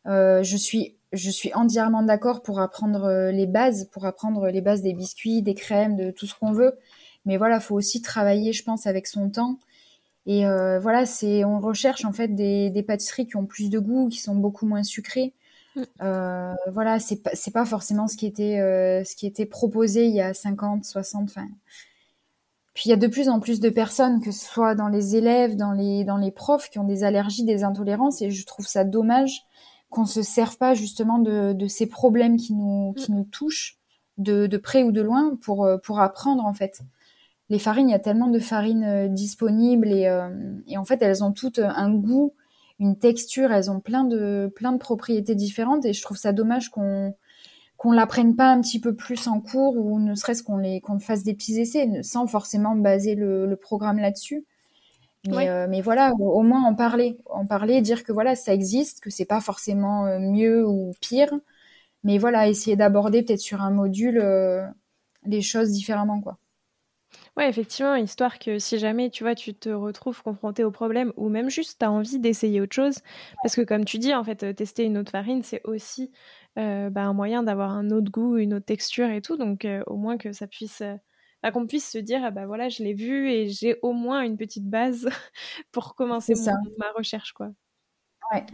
[0.05, 4.83] je suis je suis entièrement d'accord pour apprendre euh, les bases, pour apprendre les bases
[4.83, 6.77] des biscuits, des crèmes, de tout ce qu'on veut.
[7.25, 9.59] Mais voilà, faut aussi travailler, je pense, avec son temps.
[10.27, 13.79] Et euh, voilà, c'est on recherche en fait des, des, pâtisseries qui ont plus de
[13.79, 15.33] goût, qui sont beaucoup moins sucrées.
[15.77, 15.83] Mm.
[16.03, 20.07] Euh, voilà, c'est pas c'est pas forcément ce qui était euh, ce qui était proposé
[20.07, 21.25] il y a 50, 60.
[21.25, 21.47] Enfin,
[22.75, 25.15] puis il y a de plus en plus de personnes, que ce soit dans les
[25.17, 28.67] élèves, dans les dans les profs, qui ont des allergies, des intolérances, et je trouve
[28.67, 29.45] ça dommage
[29.91, 33.79] qu'on se serve pas justement de, de, ces problèmes qui nous, qui nous touchent
[34.19, 36.81] de, de, près ou de loin pour, euh, pour apprendre en fait.
[37.49, 40.29] Les farines, il y a tellement de farines euh, disponibles et, euh,
[40.67, 42.35] et en fait elles ont toutes un goût,
[42.79, 46.71] une texture, elles ont plein de, plein de propriétés différentes et je trouve ça dommage
[46.71, 47.15] qu'on
[47.77, 50.99] qu'on l'apprenne pas un petit peu plus en cours ou ne serait-ce qu'on les qu'on
[50.99, 54.47] fasse des petits essais sans forcément baser le, le programme là-dessus.
[55.33, 59.11] Euh, mais, voilà, au, moins en parler, en parler, dire que voilà, ça existe, que
[59.11, 61.33] c'est pas forcément euh, mieux ou pire,
[62.05, 64.65] mais voilà, essayer d'aborder peut-être sur un module euh,
[65.25, 66.39] les choses différemment, quoi.
[67.37, 71.29] Ouais, effectivement, histoire que si jamais tu vois, tu te retrouves confronté au problème ou
[71.29, 72.99] même juste tu as envie d'essayer autre chose,
[73.43, 76.11] parce que comme tu dis, en fait, tester une autre farine, c'est aussi
[76.57, 80.17] bah, un moyen d'avoir un autre goût, une autre texture et tout, donc au moins
[80.17, 80.83] que ça puisse
[81.51, 84.37] qu'on puisse se dire, ah bah voilà, je l'ai vu et j'ai au moins une
[84.37, 85.09] petite base
[85.73, 86.35] pour commencer
[86.79, 87.51] ma recherche, quoi.
[88.33, 88.45] Ouais.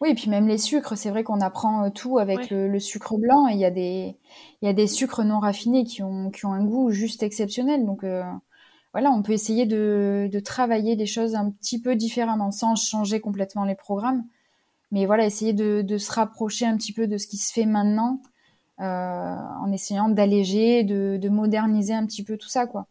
[0.00, 3.16] Oui, et puis même les sucres, c'est vrai qu'on apprend euh, tout avec le, sucre
[3.18, 4.16] blanc et il y a des
[4.62, 7.84] il y a des sucres non raffinés qui ont qui ont un goût juste exceptionnel.
[7.84, 8.22] Donc euh,
[8.92, 13.20] voilà, on peut essayer de, de travailler les choses un petit peu différemment sans changer
[13.20, 14.24] complètement les programmes.
[14.92, 17.66] Mais voilà, essayer de, de se rapprocher un petit peu de ce qui se fait
[17.66, 18.22] maintenant
[18.78, 22.86] en essayant d'alléger, de, moderniser un petit peu tout ça, quoi.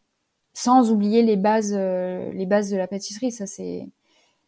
[0.54, 3.88] Sans oublier les bases, euh, les bases de la pâtisserie, ça c'est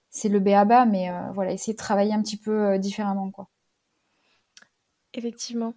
[0.09, 3.47] c'est le béaba, mais euh, voilà, essayer de travailler un petit peu différemment, quoi.
[5.13, 5.73] Effectivement.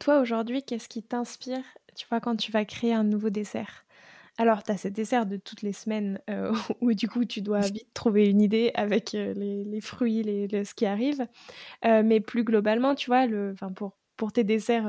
[0.00, 1.62] toi, aujourd'hui, qu'est-ce qui t'inspire,
[1.96, 3.84] tu vois, quand tu vas créer un nouveau dessert?
[4.36, 6.20] Alors, tu as ce dessert de toutes les semaines
[6.80, 10.86] où du coup tu dois vite trouver une idée avec les, fruits, les, ce qui
[10.86, 11.26] arrive.
[11.84, 14.86] mais plus globalement, tu vois, le, pour, pour tes desserts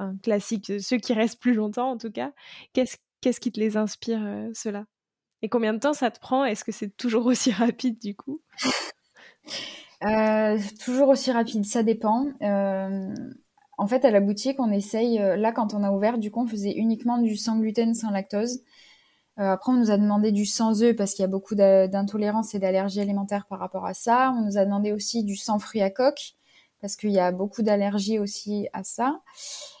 [0.00, 2.32] euh, classiques, ceux qui restent plus longtemps en tout cas,
[2.72, 4.86] qu'est-ce qui te les inspire, euh, cela
[5.42, 6.46] Et combien de temps ça te prend?
[6.46, 8.40] Est-ce que c'est toujours aussi rapide du coup?
[10.04, 12.28] Euh, Toujours aussi rapide, ça dépend.
[12.40, 16.46] en fait, à la boutique, on essaye, là quand on a ouvert, du coup, on
[16.46, 18.60] faisait uniquement du sans gluten, sans lactose.
[19.36, 22.58] après, on nous a demandé du sans œufs parce qu'il y a beaucoup d'intolérance et
[22.58, 24.32] d'allergies alimentaires par rapport à ça.
[24.38, 26.36] On nous a demandé aussi du sans fruits à coque
[26.80, 29.20] parce qu'il y a beaucoup d'allergies aussi à ça.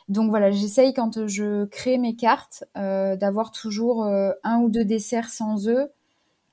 [0.08, 4.84] Donc voilà, j'essaye quand je crée mes cartes euh, d'avoir toujours euh, un ou deux
[4.84, 5.88] desserts sans œufs,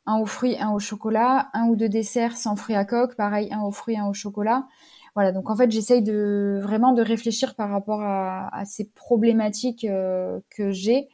[0.06, 3.50] un aux fruits, un au chocolat, un ou deux desserts sans fruits à coque, pareil,
[3.52, 4.68] un aux fruits, un au chocolat.
[5.16, 10.40] Voilà, donc en fait, j'essaye de vraiment de réfléchir par rapport à, ces problématiques euh,
[10.50, 11.08] que j'ai.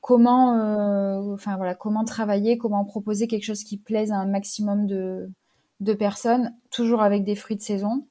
[0.00, 5.30] Comment, enfin voilà, comment travailler, comment proposer quelque chose qui plaise à un maximum de,
[5.82, 8.06] de personnes, toujours avec des fruits de saison.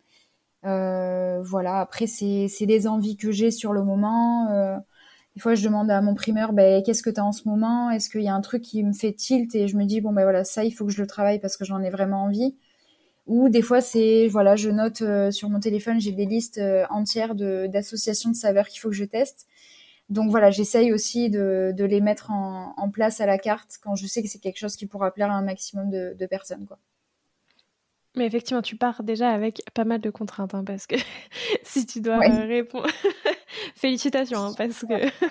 [0.65, 4.49] Euh, voilà, après, c'est des envies que j'ai sur le moment.
[4.51, 4.77] Euh,
[5.35, 7.91] Des fois, je demande à mon primeur, ben, qu'est-ce que tu as en ce moment?
[7.91, 9.55] Est-ce qu'il y a un truc qui me fait tilt?
[9.55, 11.57] Et je me dis, bon, ben voilà, ça, il faut que je le travaille parce
[11.57, 12.55] que j'en ai vraiment envie.
[13.27, 17.35] Ou des fois, c'est, voilà, je note euh, sur mon téléphone, j'ai des listes entières
[17.35, 19.47] d'associations de, saveurs qu'il faut que je teste.
[20.09, 23.95] Donc voilà, j'essaye aussi de, de, les mettre en, en, place à la carte quand
[23.95, 26.65] je sais que c'est quelque chose qui pourra plaire à un maximum de, de personnes.
[26.67, 26.79] Quoi.
[28.15, 30.95] Mais effectivement, tu pars déjà avec pas mal de contraintes, hein, parce que
[31.63, 32.87] si tu dois euh, répondre,
[33.75, 35.07] félicitations, hein, parce que.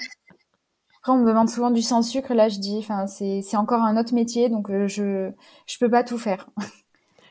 [1.03, 2.35] Après, on me demande souvent du sans sucre.
[2.35, 5.31] Là, je dis, enfin, c'est encore un autre métier, donc euh, je
[5.67, 6.51] je peux pas tout faire.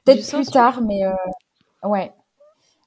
[0.06, 1.14] Peut-être plus tard, mais euh,
[1.88, 2.12] ouais.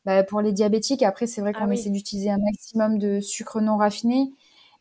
[0.04, 3.60] Bah, pour les diabétiques, après, c'est vrai ah qu'on essaie d'utiliser un maximum de sucre
[3.60, 4.32] non raffiné.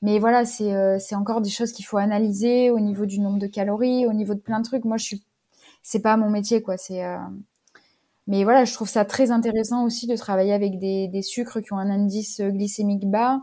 [0.01, 3.45] Mais voilà, c'est c'est encore des choses qu'il faut analyser au niveau du nombre de
[3.45, 4.85] calories, au niveau de plein de trucs.
[4.85, 5.23] Moi, je suis,
[5.83, 6.77] c'est pas mon métier, quoi.
[6.77, 7.03] C'est
[8.27, 11.77] mais voilà, je trouve ça très intéressant aussi de travailler avec des, sucres qui ont
[11.77, 13.41] un indice glycémique bas.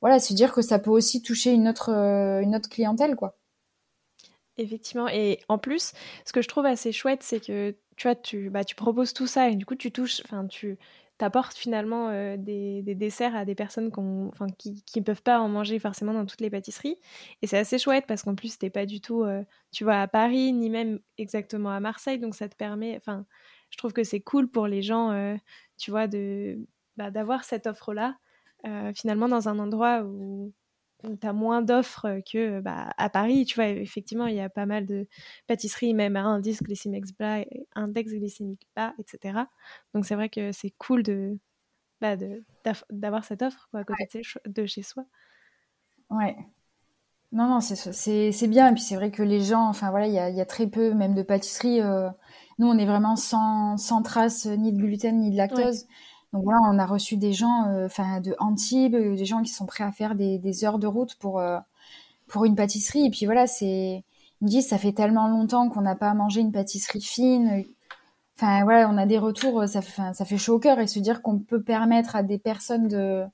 [0.00, 3.36] Voilà, se dire que ça peut aussi toucher une autre, euh, une autre clientèle, quoi.
[4.56, 5.08] Effectivement.
[5.08, 5.92] Et en plus,
[6.24, 9.26] ce que je trouve assez chouette, c'est que tu vois, tu, bah, tu proposes tout
[9.26, 10.78] ça et du coup, tu touches, enfin, tu
[11.20, 13.90] apportes finalement euh, des, desserts à des personnes
[14.56, 16.96] qui ne peuvent pas en manger forcément dans toutes les pâtisseries.
[17.42, 20.00] Et c'est assez chouette parce qu'en plus, tu n'es pas du tout, euh, tu vois,
[20.00, 22.18] à Paris, ni même exactement à Marseille.
[22.18, 23.26] Donc, ça te permet, enfin,
[23.70, 25.36] je trouve que c'est cool pour les gens, euh,
[25.76, 26.58] tu vois, de
[26.96, 28.16] bah, d'avoir cette offre-là,
[28.66, 30.52] euh, finalement dans un endroit où,
[31.20, 34.66] tu as moins d'offres que bah, à Paris, tu vois, effectivement, il y a pas
[34.66, 35.06] mal de
[35.46, 37.44] pâtisseries, même à indice glycémique bas,
[37.76, 39.44] index glycémique bas, etc.
[39.94, 41.38] Donc c'est vrai que c'est cool de
[42.00, 42.16] bah,
[42.90, 45.04] d'avoir cette offre quoi, à côté de, chez soi.
[46.10, 46.36] Ouais.
[47.32, 48.70] Non, non, c'est bien.
[48.70, 50.66] Et puis c'est vrai que les gens, enfin voilà, il y a, y a, très
[50.66, 51.80] peu même de pâtisseries.
[51.80, 52.08] Euh,
[52.58, 55.86] nous, on est vraiment sans, sans trace ni de gluten ni de lactose.
[56.32, 57.88] Donc voilà, on a reçu des gens, euh,
[58.20, 61.14] de Antibes, euh, des gens qui sont prêts à faire des, des heures de route
[61.16, 61.58] pour euh,
[62.28, 63.06] pour une pâtisserie.
[63.06, 64.04] Et puis voilà, c'est,
[64.40, 67.64] ils me disent, ça fait tellement longtemps qu'on n'a pas mangé une pâtisserie fine.
[68.36, 70.98] Enfin voilà, on a des retours, ça fait, ça fait chaud au cœur et se
[71.00, 73.24] dire qu'on peut permettre à des personnes de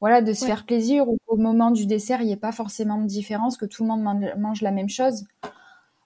[0.00, 2.98] voilà de se faire plaisir ou au moment du dessert il n'y ait pas forcément
[3.00, 5.24] de différence, que tout le monde mange la même chose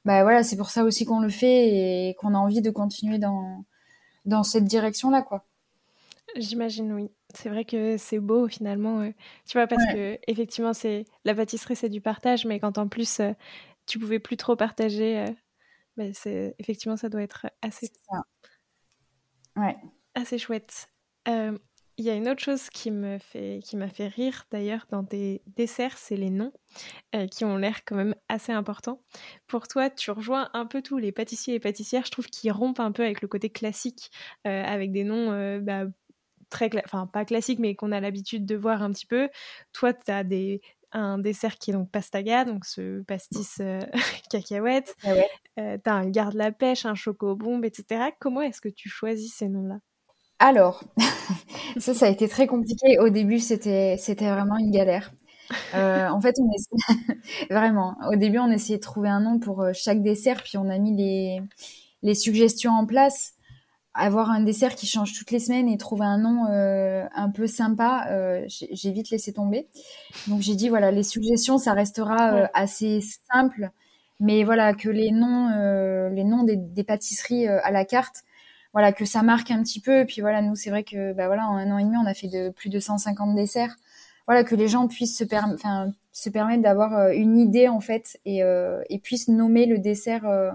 [0.05, 3.19] bah voilà, c'est pour ça aussi qu'on le fait et qu'on a envie de continuer
[3.19, 3.65] dans,
[4.25, 5.45] dans cette direction-là, quoi.
[6.37, 7.11] J'imagine, oui.
[7.35, 9.11] C'est vrai que c'est beau finalement, euh,
[9.47, 13.21] tu vois, parce que effectivement, c'est la pâtisserie, c'est du partage, mais quand en plus
[13.21, 13.33] euh,
[13.87, 15.31] tu pouvais plus trop partager, euh,
[15.97, 17.91] bah, c'est effectivement, ça doit être assez,
[19.57, 19.77] ouais.
[20.15, 20.89] assez chouette.
[21.99, 25.05] Il y a une autre chose qui me fait, qui m'a fait rire d'ailleurs dans
[25.05, 26.53] tes desserts, c'est les noms
[27.15, 29.03] euh, qui ont l'air quand même assez importants.
[29.47, 32.81] Pour toi, tu rejoins un peu tous les pâtissiers et pâtissières, je trouve qu'ils rompent
[32.81, 34.11] un peu avec le côté classique,
[34.47, 35.85] euh, avec des noms euh, bah,
[36.49, 39.29] très, enfin pas classiques, mais qu'on a l'habitude de voir un petit peu.
[39.75, 43.61] Toi, tu as des, un dessert qui est donc pastaga, donc ce pastis
[44.31, 44.97] cacahuète.
[45.05, 45.15] Ah
[45.57, 48.13] tu as un garde la pêche, un chocobombe, etc.
[48.19, 49.79] Comment est-ce que tu choisis ces noms-là?
[50.43, 50.83] Alors,
[51.79, 52.99] ça, ça a été très compliqué.
[52.99, 55.13] Au début, c'était, c'était vraiment une galère.
[55.75, 56.51] Euh, en fait, on
[57.51, 57.97] vraiment.
[58.11, 60.79] Au début, on essayait de trouver un nom pour euh, chaque dessert, puis on a
[60.79, 61.43] mis les,
[62.03, 63.35] les suggestions en place.
[63.95, 67.47] Avoir un dessert qui change toutes les semaines et trouver un nom euh, un peu
[67.47, 68.09] sympa,
[68.49, 69.69] j'ai vite laissé tomber.
[70.27, 73.01] Donc j'ai dit voilà, les suggestions, ça restera assez
[73.31, 73.71] simple,
[74.19, 78.25] mais voilà que les noms, les noms des, des pâtisseries à la carte
[78.73, 80.01] voilà que ça marque un petit peu.
[80.01, 82.07] Et puis voilà, nous c'est vrai que bah voilà en un an et demi on
[82.07, 83.77] a fait de plus de 150 desserts.
[84.27, 88.21] Voilà que les gens puissent se, enfin, se permettre d'avoir euh, une idée en fait
[88.25, 90.27] et, euh, et puissent nommer le dessert.
[90.27, 90.51] Euh,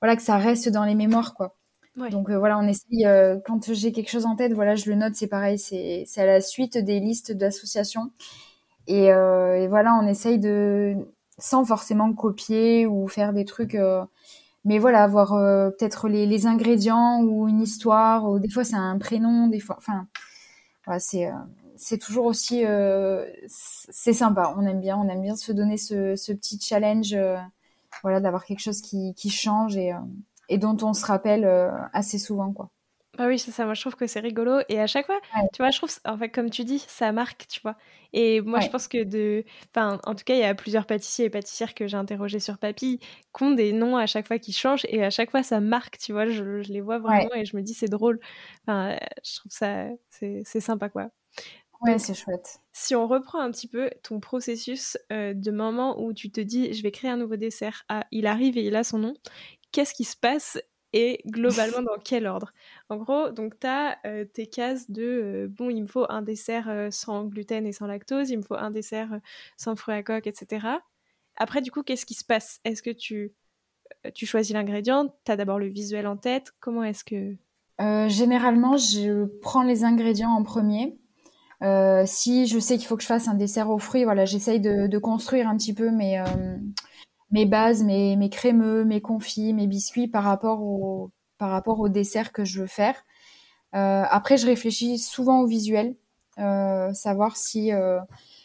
[0.00, 1.54] voilà que ça reste dans les mémoires quoi.
[2.12, 3.04] Donc voilà, on essaye
[3.44, 6.40] quand j'ai quelque chose en tête, voilà, je le note, c'est pareil, c'est à la
[6.40, 8.12] suite des listes d'associations.
[8.86, 10.94] Et, et, voilà, on essaye de
[11.38, 13.76] sans forcément copier ou faire des trucs
[14.68, 18.76] mais voilà, avoir euh, peut-être les, les, ingrédients ou une histoire, ou des fois c'est
[18.76, 20.06] un prénom, des fois, enfin,
[20.84, 21.32] voilà, c'est euh,
[21.76, 24.54] c'est toujours aussi, euh, c'est sympa.
[24.58, 27.16] On aime bien, on aime bien se donner ce, ce petit challenge,
[28.02, 29.92] voilà, d'avoir quelque chose qui, qui change et,
[30.50, 31.46] et dont on se rappelle
[31.92, 32.70] assez souvent, quoi.
[33.20, 33.64] Ah oui, c'est ça.
[33.64, 34.60] Moi, je trouve que c'est rigolo.
[34.68, 35.20] Et à chaque fois,
[35.52, 37.76] tu vois, je trouve, en fait, comme tu dis, ça marque, tu vois.
[38.12, 39.44] Et moi, je pense que de.
[39.74, 42.58] Enfin, en tout cas, il y a plusieurs pâtissiers et pâtissières que j'ai interrogés sur
[42.58, 43.00] Papy
[43.36, 44.86] qui ont des noms à chaque fois qui changent.
[44.88, 46.28] Et à chaque fois, ça marque, tu vois.
[46.28, 48.20] Je, les vois vraiment et je me dis, c'est drôle.
[48.62, 49.86] Enfin, je trouve ça.
[50.10, 51.10] C'est sympa, quoi.
[51.80, 52.60] Ouais, c'est chouette.
[52.72, 56.72] Si on reprend un petit peu ton processus euh, de moment où tu te dis,
[56.72, 59.14] je vais créer un nouveau dessert, ah, il arrive et il a son nom,
[59.70, 60.58] qu'est-ce qui se passe
[60.92, 62.52] et globalement dans quel ordre?
[62.88, 63.98] En gros, donc tu as
[64.32, 68.38] tes cases de bon, il me faut un dessert sans gluten et sans lactose, il
[68.38, 69.20] me faut un dessert
[69.56, 70.66] sans fruits à coque, etc.
[71.36, 72.60] Après, du coup, qu'est-ce qui se passe?
[72.64, 73.32] Est-ce que tu,
[74.14, 75.14] tu choisis l'ingrédient?
[75.24, 76.52] Tu as d'abord le visuel en tête?
[76.60, 77.36] Comment est-ce que.
[78.08, 80.98] généralement, je prends les ingrédients en premier.
[82.06, 84.86] si je sais qu'il faut que je fasse un dessert aux fruits, voilà, j'essaye de,
[84.86, 86.22] de, construire un petit peu mes,
[87.30, 91.88] mes bases, mes, mes crémeux, mes confits, mes biscuits par rapport au, par rapport au
[91.88, 92.94] dessert que je veux faire.
[93.74, 95.96] Euh, après, je réfléchis souvent au visuel,
[96.38, 98.00] euh, savoir si, euh,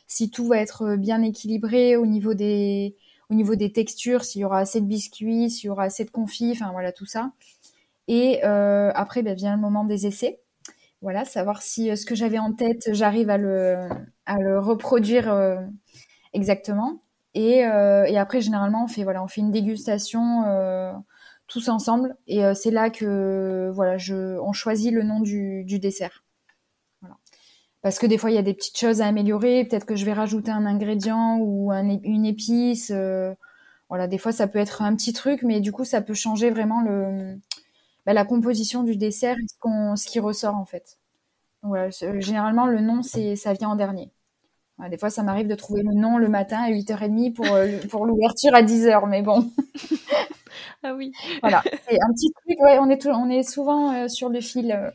[0.08, 2.96] si tout va être bien équilibré au niveau des,
[3.30, 6.12] au niveau des textures, s'il y aura assez de biscuits, s'il y aura assez de
[6.12, 7.32] confits, enfin voilà tout ça.
[8.08, 10.42] Et euh, après, ben, vient le moment des essais.
[11.02, 13.90] Voilà, savoir si euh, ce que j'avais en tête, j'arrive à le,
[14.28, 15.58] à le reproduire euh,
[16.34, 17.03] exactement.
[17.36, 20.94] Et, euh, et, après, généralement, on fait voilà, on fait une dégustation euh,
[21.48, 23.98] tous ensemble, et euh, c'est là que voilà,
[24.42, 26.24] on choisit le nom du, dessert.
[27.82, 29.66] Parce que des fois, il y a des petites choses à améliorer.
[29.66, 32.94] Peut-être que je vais rajouter un ingrédient ou un, une épice.
[33.90, 36.50] Voilà, des fois, ça peut être un petit truc, mais du coup, ça peut changer
[36.50, 37.38] vraiment le,
[38.06, 40.98] bah, la composition du dessert, ce, qu'on, ce qui ressort en fait.
[42.20, 44.13] généralement, le nom, ça vient en dernier.
[44.90, 48.06] Des fois, ça m'arrive de trouver le nom le matin à 8h30 pour, euh, pour
[48.06, 49.52] l'ouverture à 10h, mais bon.
[50.84, 51.14] ah oui.
[51.42, 54.72] Voilà, c'est un petit truc, ouais, on est, on est souvent euh, sur le fil.
[54.72, 54.90] Euh.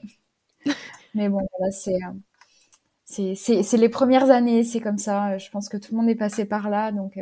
[1.15, 5.39] Mais bon, voilà, c'est, c'est, les premières années, c'est comme ça.
[5.39, 7.19] Je pense que tout le monde est passé par là, donc.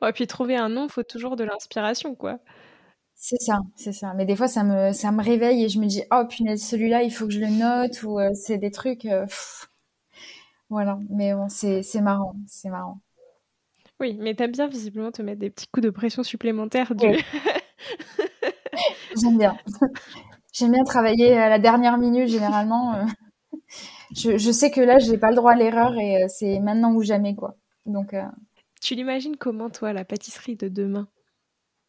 [0.00, 2.38] Ouais, puis trouver un nom, il faut toujours de l'inspiration, quoi.
[3.14, 4.12] C'est ça, c'est ça.
[4.14, 7.02] Mais des fois, ça me, ça me réveille et je me dis, oh punaise, celui-là,
[7.02, 9.08] il faut que je le note, ou c'est des trucs.
[10.68, 13.00] Voilà, mais bon, c'est marrant, c'est marrant.
[14.00, 16.94] Oui, mais t'aimes bien visiblement te mettre des petits coups de pression supplémentaires.
[16.94, 17.06] Du...
[19.16, 19.56] J'aime bien.
[20.52, 22.94] J'aime bien travailler à la dernière minute, généralement.
[22.94, 23.04] Euh.
[24.14, 26.92] Je, je, sais que là, j'ai pas le droit à l'erreur et euh, c'est maintenant
[26.92, 27.56] ou jamais, quoi.
[27.86, 28.14] Donc.
[28.14, 28.22] Euh.
[28.80, 31.08] Tu l'imagines comment, toi, la pâtisserie de demain?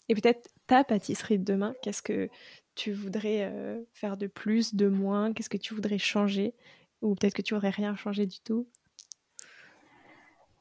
[0.09, 2.27] Et peut-être ta pâtisserie de demain Qu'est-ce que
[2.73, 3.53] tu voudrais
[3.93, 5.31] faire de plus, de moins?
[5.31, 6.55] Qu'est-ce que tu voudrais changer?
[7.01, 8.67] Ou peut-être que tu aurais rien changé du tout?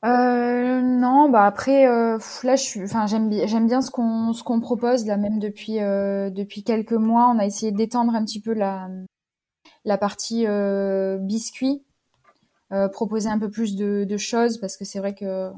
[0.05, 4.33] Euh, non, bah après, euh, là, je suis, enfin, j'aime bien, j'aime bien ce qu'on,
[4.33, 8.25] ce qu'on propose là, même depuis euh, depuis quelques mois, on a essayé d'étendre un
[8.25, 8.89] petit peu la
[9.85, 10.47] la partie
[11.21, 11.83] biscuit,
[12.93, 15.51] proposer un peu plus de, de choses parce que c'est vrai que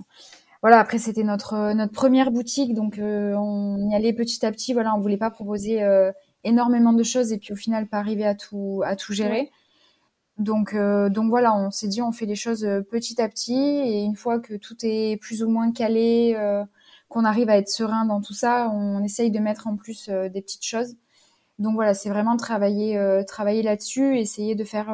[0.63, 4.73] voilà, après c'était notre notre première boutique, donc on y allait petit à petit.
[4.75, 5.83] Voilà, on voulait pas proposer
[6.45, 9.51] énormément de choses et puis au final pas arriver à tout à tout gérer.
[10.39, 13.55] Donc, euh, donc voilà, on s'est dit on fait les choses euh, petit à petit
[13.55, 16.65] et une fois que tout est plus ou moins calé, euh,
[17.09, 20.43] qu'on arrive à être serein dans tout ça, on essaye de mettre en plus des
[20.43, 20.97] petites choses.
[21.59, 24.91] Donc voilà, c'est vraiment travailler, travailler là-dessus, essayer de faire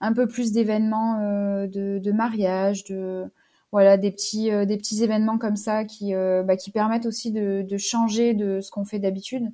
[0.00, 1.18] un peu plus d'événements
[1.66, 3.24] de, de, mariage, de
[3.72, 7.76] voilà des petits, des petits événements comme ça qui, bah, qui permettent aussi de, de
[7.76, 9.50] changer de ce qu'on fait d'habitude.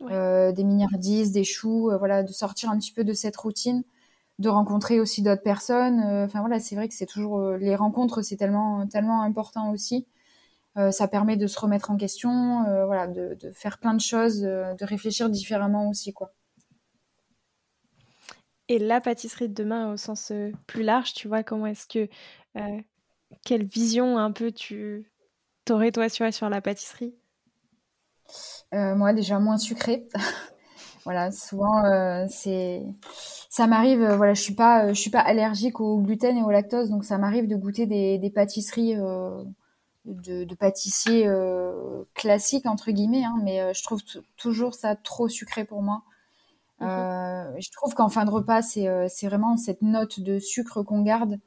[0.00, 3.84] des milliardises, des choux, voilà, de sortir un petit peu de cette routine
[4.38, 6.00] de rencontrer aussi d'autres personnes.
[6.00, 9.70] Euh, enfin voilà, c'est vrai que c'est toujours euh, les rencontres, c'est tellement tellement important
[9.70, 10.06] aussi.
[10.76, 14.40] Euh, ça permet de se remettre en question, voilà, de, de, faire plein de choses,
[14.40, 16.32] de réfléchir différemment aussi, quoi.
[18.68, 20.32] Et la pâtisserie de demain au sens
[20.66, 22.08] plus large, tu vois, comment est-ce que
[23.44, 25.12] quelle vision un peu tu
[25.64, 27.14] t'aurais toi sur, sur la pâtisserie?
[28.72, 30.08] Moi, déjà moins sucré.
[31.04, 31.82] voilà, souvent
[32.28, 32.82] c'est
[33.54, 36.42] ça m'arrive, euh, voilà, je suis pas, euh, je suis pas allergique au gluten et
[36.42, 39.44] au lactose, donc ça m'arrive de goûter des, des pâtisseries euh,
[40.06, 44.00] de, de, pâtissiers euh, classiques entre guillemets, hein, mais je trouve
[44.36, 46.02] toujours ça trop sucré pour moi.
[46.80, 46.88] Mhm.
[47.60, 51.38] je trouve qu'en fin de repas, c'est c'est vraiment cette note de sucre qu'on garde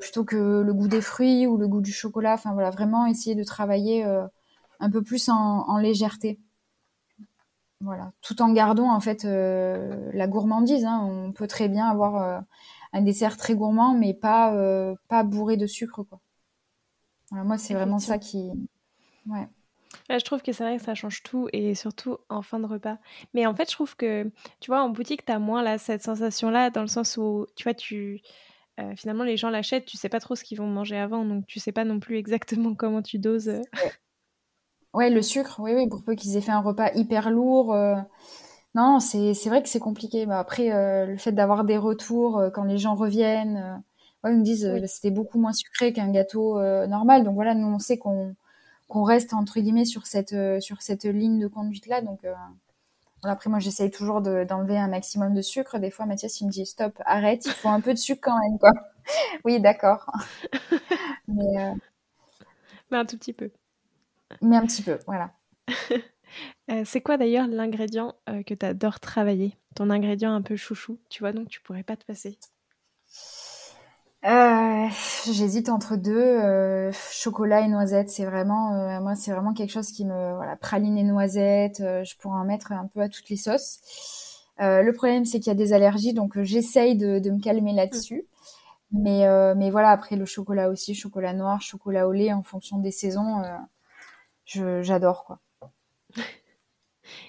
[0.00, 2.34] plutôt que le goût des fruits ou le goût du chocolat.
[2.34, 4.04] Enfin voilà, vraiment essayer de travailler
[4.80, 5.34] un peu plus en,
[5.68, 6.38] en légèreté.
[7.80, 10.84] Voilà, tout en gardant en fait euh, la gourmandise.
[10.84, 11.00] Hein.
[11.02, 12.40] On peut très bien avoir euh,
[12.92, 16.20] un dessert très gourmand, mais pas euh, pas bourré de sucre quoi.
[17.32, 18.50] moi, c'est vraiment ça qui.
[19.26, 19.48] Ouais.
[20.08, 22.98] je trouve que c'est vrai que ça change tout et surtout en fin de repas.
[23.34, 26.02] Mais en fait, je trouve que, tu vois, en boutique, tu as moins là, cette
[26.02, 28.20] sensation-là, dans le sens où, tu vois, tu,
[28.96, 31.58] finalement, les gens l'achètent, tu sais pas trop ce qu'ils vont manger avant, donc tu
[31.58, 33.60] sais pas non plus exactement comment tu doses.
[34.94, 37.74] Ouais, le sucre, oui, oui, pour peu qu'ils aient fait un repas hyper lourd.
[37.74, 37.96] Euh,
[38.74, 40.26] non, c'est c'est vrai que c'est compliqué.
[40.26, 43.82] Mais après, euh, le fait d'avoir des retours euh, quand les gens reviennent,
[44.24, 47.24] ouais, ils me disent c'était beaucoup moins sucré qu'un gâteau normal.
[47.24, 48.36] Donc voilà, nous on sait qu'on
[48.88, 52.02] qu'on reste entre guillemets sur cette sur cette ligne de conduite là.
[52.02, 52.20] Donc
[53.24, 55.78] après, moi, j'essaye toujours d'enlever un maximum de sucre.
[55.78, 58.38] Des fois, Mathias, il me dit stop, arrête, il faut un peu de sucre quand
[58.38, 58.72] même, quoi.
[59.44, 60.06] oui, d'accord.
[61.28, 61.74] mais,
[62.90, 63.50] mais un tout petit peu.
[64.42, 65.32] Mais un petit peu, voilà.
[66.70, 69.56] Euh, c'est quoi d'ailleurs l'ingrédient euh, que tu adores travailler?
[69.74, 72.38] Ton ingrédient un peu chouchou, tu vois, donc tu pourrais pas te passer
[74.24, 74.86] euh,
[75.30, 78.08] J'hésite entre deux, chocolat et noisette.
[78.08, 81.78] C'est vraiment, moi, c'est vraiment quelque chose qui me, voilà, praline et noisette.
[81.80, 84.46] je pourrais en mettre un peu à toutes les sauces.
[84.58, 88.26] le problème, c'est qu'il y a des allergies, donc j'essaye de, me calmer là-dessus.
[88.92, 89.02] Mmh.
[89.02, 92.92] Mais, mais voilà, après le chocolat aussi, chocolat noir, chocolat au lait, en fonction des
[92.92, 93.42] saisons,
[94.46, 95.40] j'adore quoi.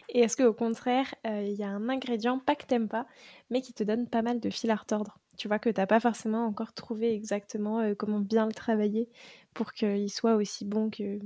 [0.09, 3.07] Et est-ce qu'au contraire, euh, il y a un ingrédient, pas que t'aimes pas,
[3.49, 5.19] mais qui te donne pas mal de fil à retordre?
[5.37, 9.09] Tu vois que t'as pas forcément encore trouvé exactement euh, comment bien le travailler
[9.53, 11.19] pour qu'il soit aussi bon que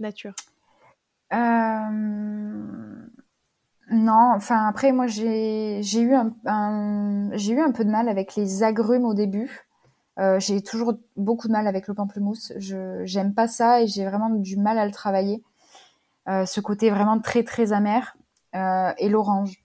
[0.00, 0.34] nature?
[1.32, 3.08] Euh,
[3.90, 8.62] Non, enfin après moi j'ai eu un, j'ai eu un peu de mal avec les
[8.62, 9.67] agrumes au début.
[10.38, 12.52] J'ai toujours beaucoup de mal avec le pamplemousse.
[12.56, 15.42] Je j'aime pas ça et j'ai vraiment du mal à le travailler.
[16.28, 18.16] Euh, ce côté vraiment très très amer
[18.54, 19.64] euh, et l'orange.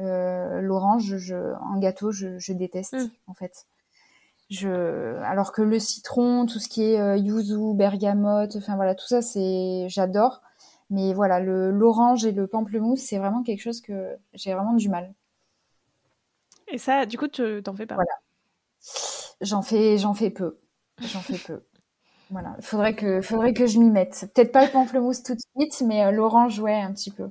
[0.00, 3.10] Euh, l'orange, je, en gâteau, je, déteste mm.
[3.26, 3.66] en fait.
[4.48, 9.20] Je, alors que le citron, tout ce qui est yuzu, bergamote, enfin voilà, tout ça,
[9.20, 10.40] c'est, j'adore.
[10.88, 14.88] Mais voilà, le l'orange et le pamplemousse, c'est vraiment quelque chose que j'ai vraiment du
[14.88, 15.12] mal.
[16.68, 17.96] Et ça, du coup, tu t'en fais pas?
[17.96, 18.12] Voilà.
[19.40, 20.58] J'en fais, j'en fais peu.
[21.00, 21.62] J'en fais peu.
[22.30, 24.30] Voilà, il faudrait que, faudrait que je m'y mette.
[24.34, 27.30] Peut-être pas le pamplemousse tout de suite, mais euh, l'orange, ouais, un petit peu.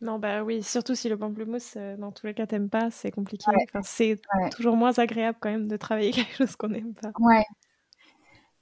[0.00, 3.10] Non, bah oui, surtout si le pamplemousse, euh, dans tous les cas, t'aimes pas, c'est
[3.10, 3.44] compliqué.
[3.82, 4.18] c'est
[4.52, 7.10] toujours moins agréable quand même de travailler quelque chose qu'on n'aime pas.
[7.18, 7.44] Ouais.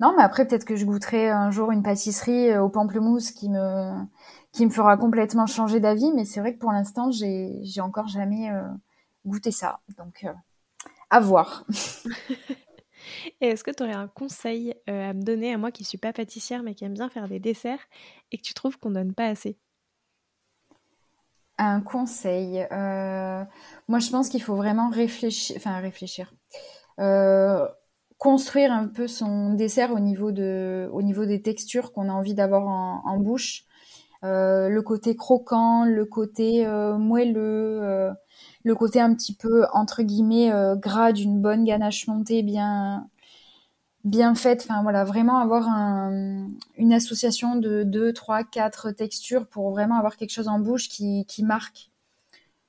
[0.00, 3.48] Non, mais après, peut-être que je goûterai un jour une pâtisserie euh, au pamplemousse qui
[3.48, 3.92] me,
[4.50, 8.08] qui me fera complètement changer d'avis, mais c'est vrai que pour l'instant, j'ai, j'ai encore
[8.08, 8.50] jamais
[9.24, 9.80] goûté ça.
[9.96, 10.24] Donc,
[11.10, 11.64] à voir.
[13.40, 15.98] Et est-ce que tu aurais un conseil euh, à me donner à moi qui suis
[15.98, 17.80] pas pâtissière mais qui aime bien faire des desserts
[18.32, 19.58] et que tu trouves qu'on donne pas assez?
[21.58, 22.66] Un conseil.
[22.70, 23.44] Euh,
[23.88, 25.56] moi, je pense qu'il faut vraiment réfléchir.
[25.56, 26.32] Enfin, réfléchir.
[27.00, 27.66] Euh,
[28.16, 32.34] construire un peu son dessert au niveau, de, au niveau des textures qu'on a envie
[32.34, 33.64] d'avoir en, bouche.
[34.22, 38.12] le côté croquant, le côté moelleux
[38.64, 43.08] le côté un petit peu entre guillemets euh, gras d'une bonne ganache montée bien
[44.04, 44.62] bien faite.
[44.68, 50.30] Enfin voilà vraiment avoir une association de deux, trois, quatre textures pour vraiment avoir quelque
[50.30, 51.90] chose en bouche qui, marque.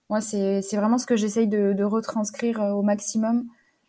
[0.10, 3.46] Moi c'est vraiment ce que j'essaye de, retranscrire euh, au maximum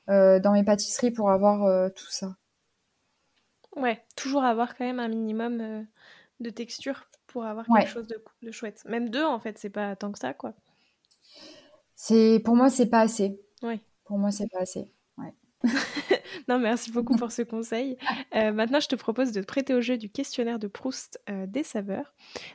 [0.08, 2.36] euh, dans mes pâtisseries pour avoir tout ça.
[3.76, 5.86] Ouais toujours avoir quand même un minimum
[6.40, 8.82] de texture pour avoir quelque chose de, de chouette.
[8.86, 10.54] Même deux en fait c'est pas tant que ça quoi
[12.02, 13.38] c'est pour moi, c'est pas assez.
[13.62, 13.78] Oui.
[14.06, 14.90] Pour moi, c'est pas assez.
[15.18, 15.34] Ouais.
[16.48, 17.98] non, merci beaucoup pour ce conseil.
[18.36, 21.46] Euh, maintenant, je te propose de te prêter au jeu du questionnaire de Proust euh,
[21.46, 22.14] des saveurs.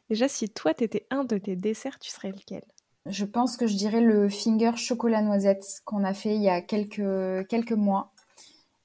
[0.09, 2.63] Déjà, si toi, tu étais un de tes desserts, tu serais lequel?
[3.05, 6.61] Je pense que je dirais le finger chocolat noisette qu'on a fait il y a
[6.61, 8.13] quelques, quelques mois.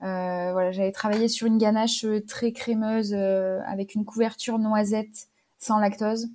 [0.03, 6.29] Euh, voilà, j'avais travaillé sur une ganache très crémeuse avec une couverture noisette sans lactose.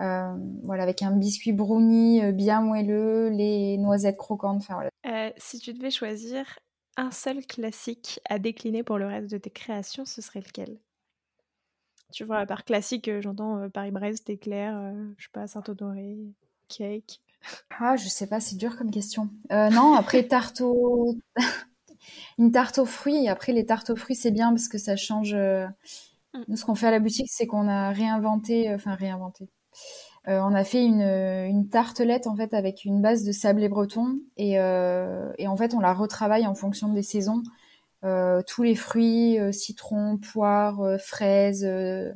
[0.00, 4.58] Euh, voilà, avec un biscuit brownie euh, bien moelleux, les noisettes croquantes.
[4.58, 4.90] Enfin, voilà.
[5.06, 6.58] Euh, si tu devais choisir
[6.96, 10.78] un seul classique à décliner pour le reste de tes créations, ce serait lequel?
[12.12, 16.18] Tu vois, à part classique, j'entends Paris-Brest, éclair, je sais pas, Saint-Honoré,
[16.68, 17.20] cake.
[17.78, 19.28] Ah, je sais pas, c'est dur comme question.
[19.50, 21.16] non, après tarte aux...
[22.38, 23.28] une tarte aux fruits.
[23.28, 25.36] Après, les tartes aux fruits, c'est bien parce que ça change.
[25.36, 26.56] Mm.
[26.56, 29.48] ce qu'on fait à la boutique, c'est qu'on a réinventé, enfin réinventé.
[30.28, 34.60] Euh, on a fait une, tartelette en fait avec une base de sablé breton et,
[34.60, 37.42] euh, et en fait on la retravaille en fonction des saisons.
[38.04, 41.64] Euh, tous les fruits, citron, poire, fraises.
[41.64, 42.14] ouais,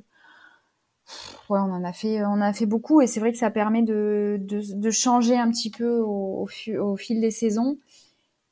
[1.48, 4.38] on en a fait, on a fait beaucoup et c'est vrai que ça permet de,
[4.40, 6.46] de, changer un petit peu au,
[6.78, 7.76] au, fil des saisons.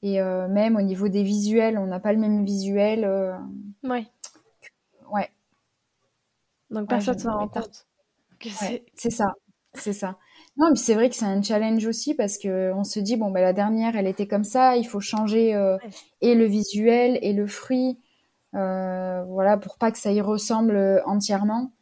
[0.02, 3.04] Et même au niveau des visuels, on n'a pas le même visuel.
[3.84, 4.06] Ouais.
[5.10, 5.30] Ouais.
[6.70, 7.86] Donc personne ne s'en rend compte
[8.50, 9.34] c'est ça,
[9.74, 10.18] c'est ça.
[10.58, 13.30] Non, mais c'est vrai que c'est un challenge aussi parce que on se dit bon
[13.30, 15.78] bah la dernière elle était comme ça, il faut changer euh,
[16.20, 17.98] et le visuel et le fruit,
[18.54, 21.72] euh, voilà pour pas que ça y ressemble euh, entièrement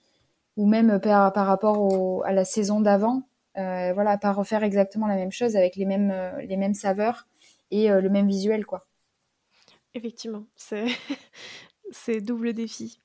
[0.56, 3.22] ou même par, par rapport à la saison d'avant,
[3.56, 7.26] voilà pas refaire exactement la même chose avec les mêmes les mêmes saveurs
[7.70, 8.86] et le même visuel quoi.
[9.94, 10.86] Effectivement, c'est
[11.90, 13.00] c'est double défi.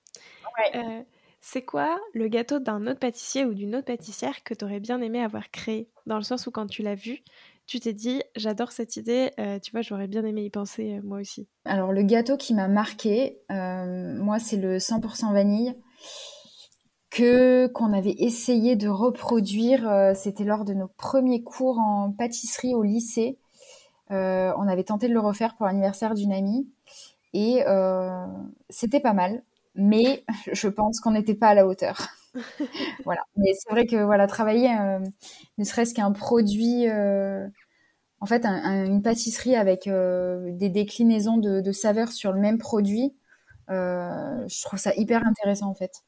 [1.47, 4.99] C'est quoi le gâteau d'un autre pâtissier ou d'une autre pâtissière que tu aurais bien
[4.99, 5.87] aimé avoir créé?
[6.07, 7.19] Dans le sens où quand tu l'as vu,
[7.67, 11.01] tu t'es dit, j'adore cette idée, euh, tu vois, j'aurais bien aimé y penser euh,
[11.03, 11.47] moi aussi.
[11.63, 15.75] Alors le gâteau qui m'a marqué, euh, moi c'est le 100% vanille
[17.11, 20.13] que qu'on avait essayé de reproduire.
[20.15, 23.37] C'était lors de nos premiers cours en pâtisserie au lycée.
[24.09, 26.67] on avait tenté de le refaire pour l'anniversaire d'une amie
[27.33, 27.63] et
[28.71, 29.43] c'était pas mal
[29.76, 32.07] mais je pense qu'on n'était pas à la hauteur.
[33.05, 33.21] voilà.
[33.38, 34.99] Mais c'est vrai que voilà, travailler euh,
[35.57, 37.47] ne serait-ce qu'un produit, euh,
[38.19, 43.15] en fait, une pâtisserie avec euh, des déclinaisons de, saveurs sur le même produit,
[43.69, 46.03] je trouve ça hyper intéressant en fait.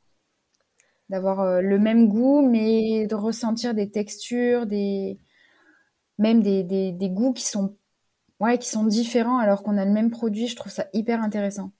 [1.10, 5.20] D'avoir le même goût, mais de ressentir des textures, des
[6.18, 7.78] même des, des goûts qui sont
[8.40, 10.48] ouais, qui sont différents alors qu'on a le même produit.
[10.48, 11.72] Je trouve ça hyper intéressant.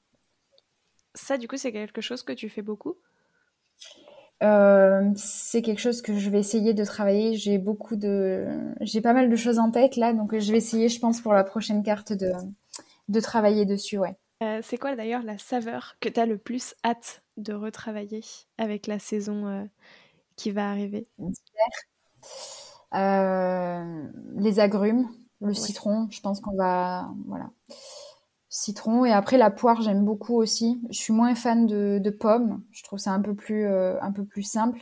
[1.18, 2.96] Ça, du coup, c'est quelque chose que tu fais beaucoup?
[4.44, 7.36] Euh, c'est quelque chose que je vais essayer de travailler.
[7.36, 8.46] J'ai beaucoup de,
[8.82, 11.34] j'ai pas mal de choses en tête là, donc je vais essayer, je pense, pour
[11.34, 12.32] la prochaine carte de,
[13.10, 14.16] de travailler dessus, ouais.
[14.44, 18.24] Euh, c'est quoi d'ailleurs la saveur que tu as le plus hâte de retravailler
[18.60, 19.64] avec la saison euh,
[20.36, 21.08] qui va arriver?
[22.94, 25.10] Les agrumes,
[25.42, 26.08] le citron.
[26.12, 27.50] Je pense qu'on va, voilà
[28.50, 29.06] citron.
[29.06, 30.82] Et après, la poire, j'aime beaucoup aussi.
[30.90, 32.64] Je suis moins fan de, pommes.
[32.72, 34.80] Je trouve ça un peu plus, euh, un peu plus simple.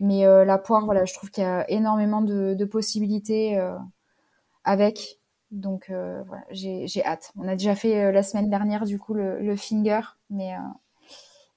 [0.00, 3.76] Mais euh, la poire, voilà, je trouve qu'il y a énormément de, possibilités euh,
[4.64, 5.18] avec.
[5.50, 7.32] Donc voilà, j'ai hâte.
[7.36, 10.00] On a déjà fait la semaine dernière, du coup, le, finger.
[10.30, 10.54] Mais,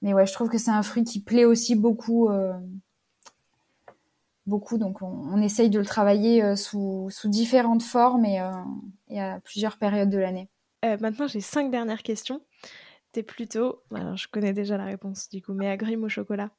[0.02, 2.28] mais ouais, je trouve que c'est un fruit qui plaît aussi beaucoup.
[4.46, 8.42] beaucoup, donc on, essaye de le travailler sous, sous différentes formes et,
[9.08, 10.50] et à plusieurs périodes de l'année.
[10.86, 12.42] Euh, maintenant, j'ai cinq dernières questions.
[13.12, 13.82] T'es plutôt.
[13.94, 16.50] Alors, je connais déjà la réponse du coup, mais agrumes au chocolat?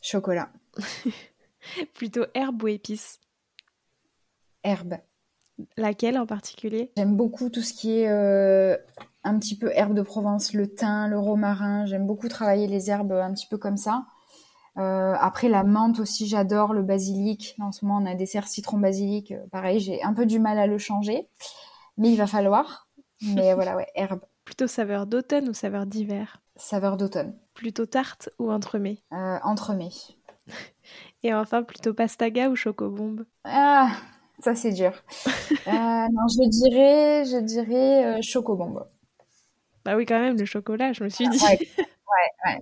[0.00, 0.50] Chocolat.
[1.94, 3.20] plutôt herbe ou épice
[4.62, 4.94] Herbe.
[5.76, 6.92] Laquelle en particulier?
[6.96, 8.76] J'aime beaucoup tout ce qui est euh,
[9.24, 11.86] un petit peu herbe de Provence, le thym, le romarin.
[11.86, 14.06] J'aime beaucoup travailler les herbes un petit peu comme ça.
[14.78, 17.56] Euh, après la menthe aussi, j'adore le basilic.
[17.58, 19.32] En ce moment, on a des serres citron basilic.
[19.50, 21.28] Pareil, j'ai un peu du mal à le changer,
[21.96, 22.85] mais il va falloir.
[23.20, 24.20] Mais voilà, ouais, herbe.
[24.44, 26.42] Plutôt saveur d'automne ou saveur d'hiver?
[26.58, 27.38] Saveur d'automne.
[27.54, 29.02] Plutôt tarte ou entremets?
[29.12, 30.16] Euh, Entremets.
[31.22, 33.24] Et enfin, plutôt pastaga ou chocobombe?
[33.44, 33.96] Ah,
[34.40, 34.92] ça c'est dur.
[35.68, 38.86] euh, non, je dirais, je dirais euh, chocobombe.
[39.84, 41.40] Bah oui, quand même, le chocolat, je me suis dit.
[41.42, 41.58] ouais,
[42.46, 42.60] ouais,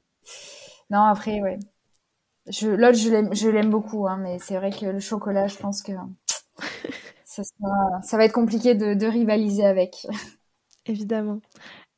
[0.91, 1.59] Non, après, ouais.
[2.63, 5.93] L'autre, je l'aime beaucoup, hein, mais c'est vrai que le chocolat, je pense que
[7.25, 7.43] ça,
[8.03, 10.07] ça va être compliqué de, de rivaliser avec.
[10.87, 11.41] Évidemment.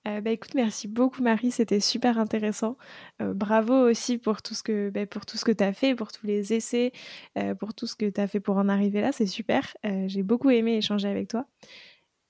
[0.06, 2.76] Euh, bah, écoute, merci beaucoup Marie, c'était super intéressant.
[3.20, 6.52] Euh, bravo aussi pour tout ce que, bah, que tu as fait, pour tous les
[6.52, 6.92] essais,
[7.38, 9.74] euh, pour tout ce que tu as fait pour en arriver là, c'est super.
[10.06, 11.46] J'ai beaucoup aimé échanger avec toi.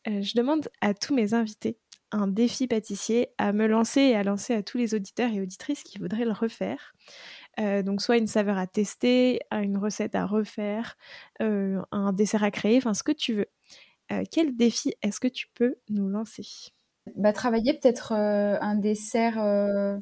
[0.07, 1.79] je demande à tous mes invités
[2.13, 5.83] un défi pâtissier à me lancer et à lancer à tous les auditeurs et auditrices
[5.83, 6.95] qui voudraient le refaire.
[7.59, 10.97] donc soit une saveur à tester, une recette à refaire,
[11.41, 13.47] un dessert à créer, enfin ce que tu veux.
[14.13, 16.47] Euh, quel défi est-ce que tu peux nous lancer?
[17.17, 19.99] Bah, Travailler peut-être euh, un dessert euh,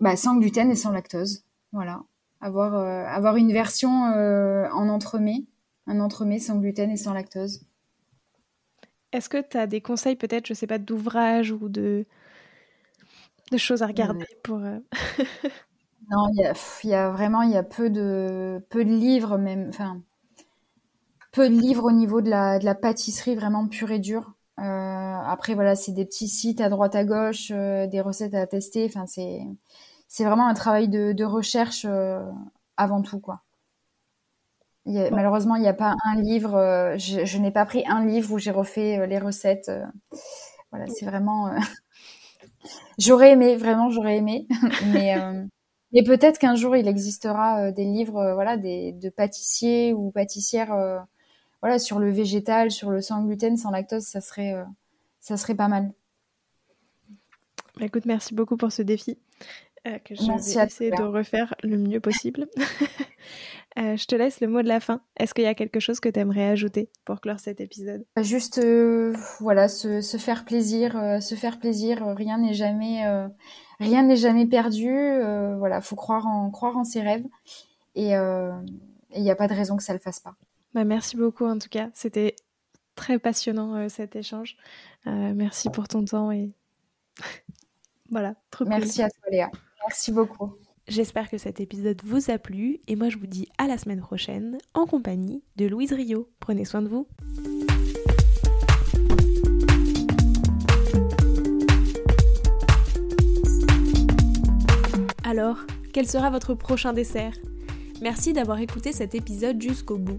[0.00, 1.44] bah, sans gluten et sans lactose.
[1.72, 2.02] Voilà.
[2.40, 5.44] Avoir, avoir une version en entremets,
[5.86, 7.62] un entremets sans gluten et sans lactose.
[9.12, 12.04] Est-ce que tu as des conseils peut-être, je sais pas, d'ouvrages ou de,
[13.50, 14.58] de choses à regarder pour...
[16.10, 16.52] non, il
[16.84, 19.68] y a, vraiment il y a peu de, peu de livres, même.
[19.70, 20.02] Enfin,
[21.36, 24.32] peu de livres au niveau de la, de la pâtisserie vraiment pure et dure.
[24.58, 28.46] Euh, après, voilà, c'est des petits sites à droite à gauche, euh, des recettes à
[28.46, 28.86] tester.
[28.86, 29.42] Enfin, c'est,
[30.08, 32.22] c'est vraiment un travail de, de recherche euh,
[32.78, 33.42] avant tout, quoi.
[34.86, 36.94] Malheureusement, il n'y a pas un livre.
[36.96, 39.70] je, je n'ai pas pris un livre où j'ai refait les recettes.
[40.70, 41.50] voilà, c'est vraiment.
[42.98, 44.46] j'aurais aimé, vraiment, j'aurais aimé,
[44.92, 45.16] mais.
[45.92, 50.74] Mais peut-être qu'un jour il existera des livres, voilà, des, de pâtissiers ou pâtissières
[51.62, 54.64] voilà, sur le végétal, sur le sans gluten, sans lactose, ça serait, euh,
[55.20, 55.92] ça serait pas mal.
[57.78, 59.18] Bah, écoute, merci beaucoup pour ce défi.
[59.86, 62.48] Euh, que je vais essayer de refaire le mieux possible.
[63.78, 65.02] Euh, je te laisse le mot de la fin.
[65.18, 68.06] Est-ce qu'il y a quelque chose que tu aimerais ajouter pour clore cet épisode?
[68.16, 68.58] Bah, Juste,
[69.38, 72.02] voilà, se, se, faire plaisir, se faire plaisir.
[72.16, 73.04] Rien n'est jamais,
[73.78, 74.88] rien n'est jamais perdu.
[75.58, 77.26] voilà, faut croire en, croire en ses rêves.
[77.94, 80.36] Et il n'y a pas de raison que ça le fasse pas.
[80.76, 81.88] Bah, merci beaucoup en tout cas.
[81.94, 82.36] C'était
[82.96, 84.58] très passionnant euh, cet échange.
[85.06, 86.50] Euh, merci pour ton temps et
[88.10, 89.50] voilà, trop Merci à toi Léa.
[89.86, 90.52] Merci beaucoup.
[90.86, 94.02] J'espère que cet épisode vous a plu et moi je vous dis à la semaine
[94.02, 96.28] prochaine en compagnie de Louise Rio.
[96.40, 97.08] Prenez soin de vous.
[105.24, 105.56] Alors,
[105.94, 107.32] quel sera votre prochain dessert?
[108.02, 110.18] Merci d'avoir écouté cet épisode jusqu'au bout.